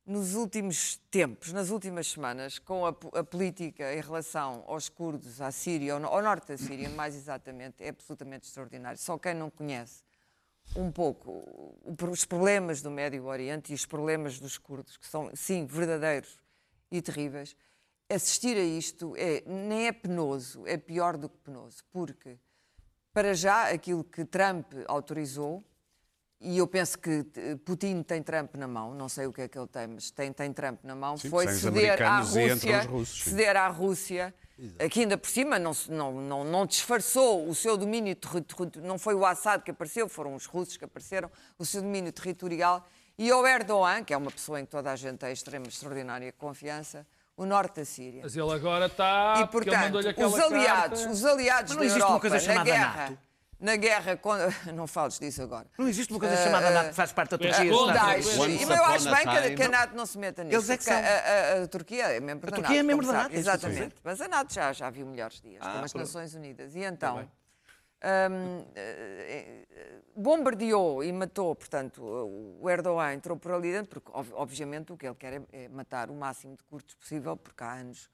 [0.06, 5.50] nos últimos tempos, nas últimas semanas, com a, a política em relação aos curdos, à
[5.50, 8.98] Síria, ao, no- ao norte da Síria, mais exatamente, é absolutamente extraordinário.
[8.98, 10.04] Só quem não conhece
[10.76, 11.42] um pouco
[12.10, 16.38] os problemas do Médio Oriente e os problemas dos curdos, que são, sim, verdadeiros
[16.90, 17.56] e terríveis,
[18.08, 22.38] assistir a isto é, nem é penoso, é pior do que penoso, porque,
[23.12, 25.64] para já, aquilo que Trump autorizou,
[26.40, 29.48] e eu penso que eh, Putin tem Trump na mão, não sei o que é
[29.48, 32.86] que ele tem, mas tem, tem Trump na mão, Sim, foi ceder à Rússia, os
[32.86, 34.34] russos, ceder à Rússia,
[34.90, 39.14] que ainda por cima não, não, não, não disfarçou o seu domínio territorial, não foi
[39.14, 42.86] o Assad que apareceu, foram os russos que apareceram, o seu domínio territorial,
[43.18, 46.32] e ao Erdogan, que é uma pessoa em que toda a gente tem extrema extraordinária
[46.32, 47.06] confiança,
[47.36, 48.20] o norte da Síria.
[48.22, 49.40] Mas ele agora está.
[49.40, 51.12] E, portanto, os aliados, carta.
[51.12, 53.18] os aliados Mas não da existe uma Europa coisa na chamada guerra, NATO?
[53.58, 54.30] Na guerra com...
[54.74, 55.66] Não fales disso agora.
[55.78, 57.72] Não existe uma coisa chamada NATO que faz parte da és Turquia.
[57.72, 58.60] contra, Estados Daesh.
[58.62, 60.56] E mas eu acho a bem que, a- que a NATO não se meta nisso.
[60.56, 60.94] Eles é que são.
[60.94, 62.66] A, a- a Turquia é membro da A NATO.
[62.66, 63.12] Turquia é membro da.
[63.12, 63.94] NATO, é a Exatamente.
[64.04, 65.94] Mas a NATO já, já viu melhores dias, Ah, como as.
[65.94, 66.74] Nações Unidas.
[66.74, 72.02] E então, hum, eh, eh, bombardeou e matou, portanto,
[72.60, 75.68] o Erdogan entrou por ali dentro, porque ob- obviamente o que ele quer é, é
[75.68, 78.08] matar o máximo de curtos possível, porque há anos,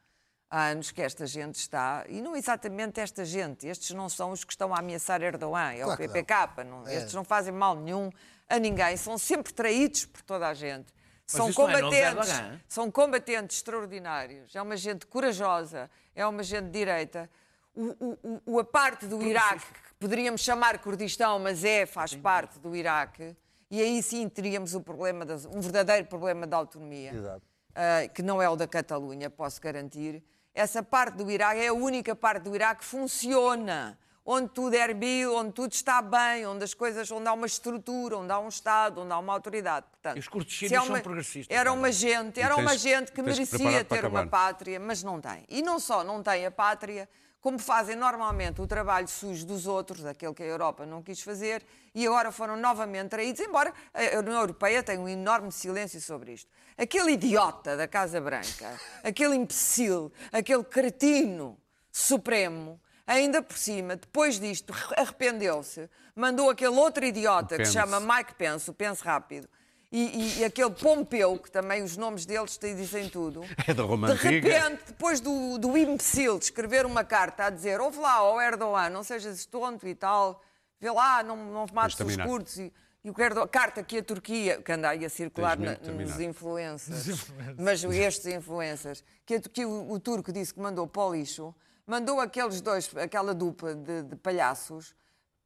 [0.53, 4.44] há anos que esta gente está, e não exatamente esta gente, estes não são os
[4.44, 5.96] que estão a ameaçar Erdogan, é o Claro não.
[6.12, 8.11] PPK, não, estes não fazem mal nenhum
[8.46, 10.92] a ninguém, são sempre traídos por toda a gente.
[11.26, 12.61] São não é combatentes, Erdogan.
[12.68, 14.55] são combatentes extraordinários.
[14.55, 17.30] É uma gente corajosa, é uma gente de direita.
[17.74, 22.59] O, o, o- a parte do Iraque, que poderíamos chamar Kurdistão, mas é, faz parte
[22.59, 23.34] do Iraque,
[23.70, 27.42] e aí sim teríamos o problema, das- um verdadeiro problema da autonomia, Exato.
[27.74, 30.22] ah, que não é o da Catalunha, posso garantir.
[30.55, 33.98] Essa parte do Iraque é a única parte do Iraque que funciona.
[34.24, 38.16] Onde tudo é erbil, onde tudo está bem, onde as coisas, onde há uma estrutura,
[38.18, 39.84] onde há um Estado, onde há uma autoridade.
[39.90, 40.28] Portanto, E os
[40.62, 41.72] é são progressistas, Era é?
[41.72, 45.44] uma gente, era tens- uma gente que merecia ter uma pátria, mas não tem.
[45.48, 47.09] E não só não tem a pátria,
[47.43, 51.66] como fazem normalmente o trabalho sujo dos outros, aquele que a Europa não quis fazer,
[51.93, 56.49] e agora foram novamente traídos, embora a União Europeia tenha um enorme silêncio sobre isto.
[56.78, 61.59] Aquele idiota da Casa Branca, aquele imbecil, aquele cretino
[61.90, 68.36] supremo, ainda por cima, depois disto, arrependeu-se, mandou aquele outro idiota que se chama Mike
[68.36, 69.49] Pence, o Pence rápido,
[69.93, 73.43] e, e- aquele Pompeu, que também os nomes deles te dizem tudo.
[73.68, 77.80] É da Roma De repente, depois do, do imbecil de escrever uma carta a dizer
[77.80, 80.43] ouve lá, ao Erdogan, não sejas tonto e tal,
[80.80, 82.57] vê lá, não, não mates os curdos.
[82.59, 82.72] E,
[83.05, 87.26] e o Erdogan, carta que a Turquia, que anda aí a circular na, nos influencers,
[87.59, 91.55] mas estes influencers, que, a- que o, o turco disse que mandou para o lixo,
[91.86, 94.95] mandou aqueles dois, aquela dupla de, de palhaços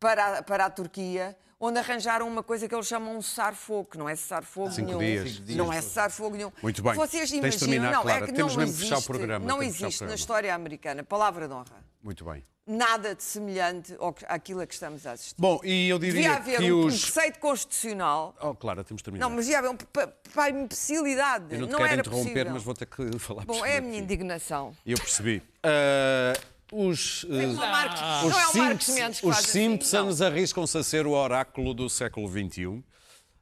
[0.01, 3.99] para, a- para a Turquia, onde arranjaram uma coisa que eles chamam um cessar-fogo, que
[3.99, 4.99] não é cessar-fogo Cinco nenhum.
[4.99, 5.40] dias.
[5.57, 6.53] Não é cessar-fogo nenhum.
[6.62, 6.94] Muito bem.
[6.94, 8.24] Vocês Tens imaginam, terminar, não, Clara.
[8.24, 11.49] é que Temos não mesmo existe, fechar o programa, não existe na história americana, palavra
[11.49, 12.44] de honra, Muito bem.
[12.66, 15.34] nada de semelhante ao que- àquilo a que estamos a assistir.
[15.38, 17.03] Bom, e eu Devia diria haver que um, um os...
[17.11, 19.26] preceito constitucional Oh, Clara, temos de terminar.
[19.28, 21.55] não, mas já havia um pa- para a imbecilidade.
[21.55, 22.53] Eu não te não quero era interromper, possível.
[22.53, 24.74] mas vou ter que falar Bom, é a minha indignação.
[24.84, 25.42] Eu percebi.
[25.62, 26.34] Ah,
[26.72, 32.28] os, Marcos, os, é Simps- os assim, Simpsons arriscam-se a ser o oráculo do século
[32.28, 32.82] XXI.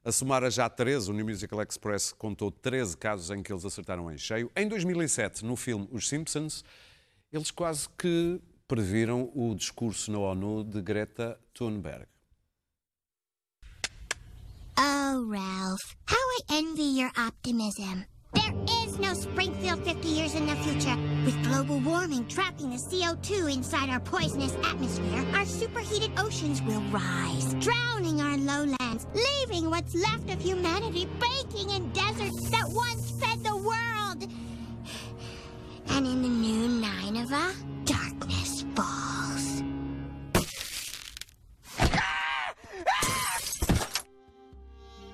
[0.05, 3.65] A somar a já 13, o New Musical Express contou 13 casos em que eles
[3.65, 4.51] acertaram em cheio.
[4.55, 6.63] Em 2007, no filme Os Simpsons,
[7.33, 12.07] eles quase que previram o discurso na ONU de Greta Thunberg.
[14.77, 16.19] Oh, Ralph, how
[16.51, 18.05] I envy your optimism.
[18.35, 18.55] There
[18.85, 20.97] is no Springfield 50 years in the future.
[21.25, 27.55] With global warming trapping the CO2 inside our poisonous atmosphere, our superheated oceans will rise,
[27.55, 33.57] drowning our lowlands, leaving what's left of humanity baking in deserts that once fed the
[33.57, 34.29] world.
[35.89, 37.53] And in the new Nineveh,
[37.85, 39.63] darkness falls.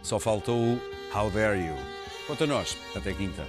[0.03, 0.81] Só faltou
[1.13, 2.00] How Dare You.
[2.31, 3.45] Quanto nós, até quinta.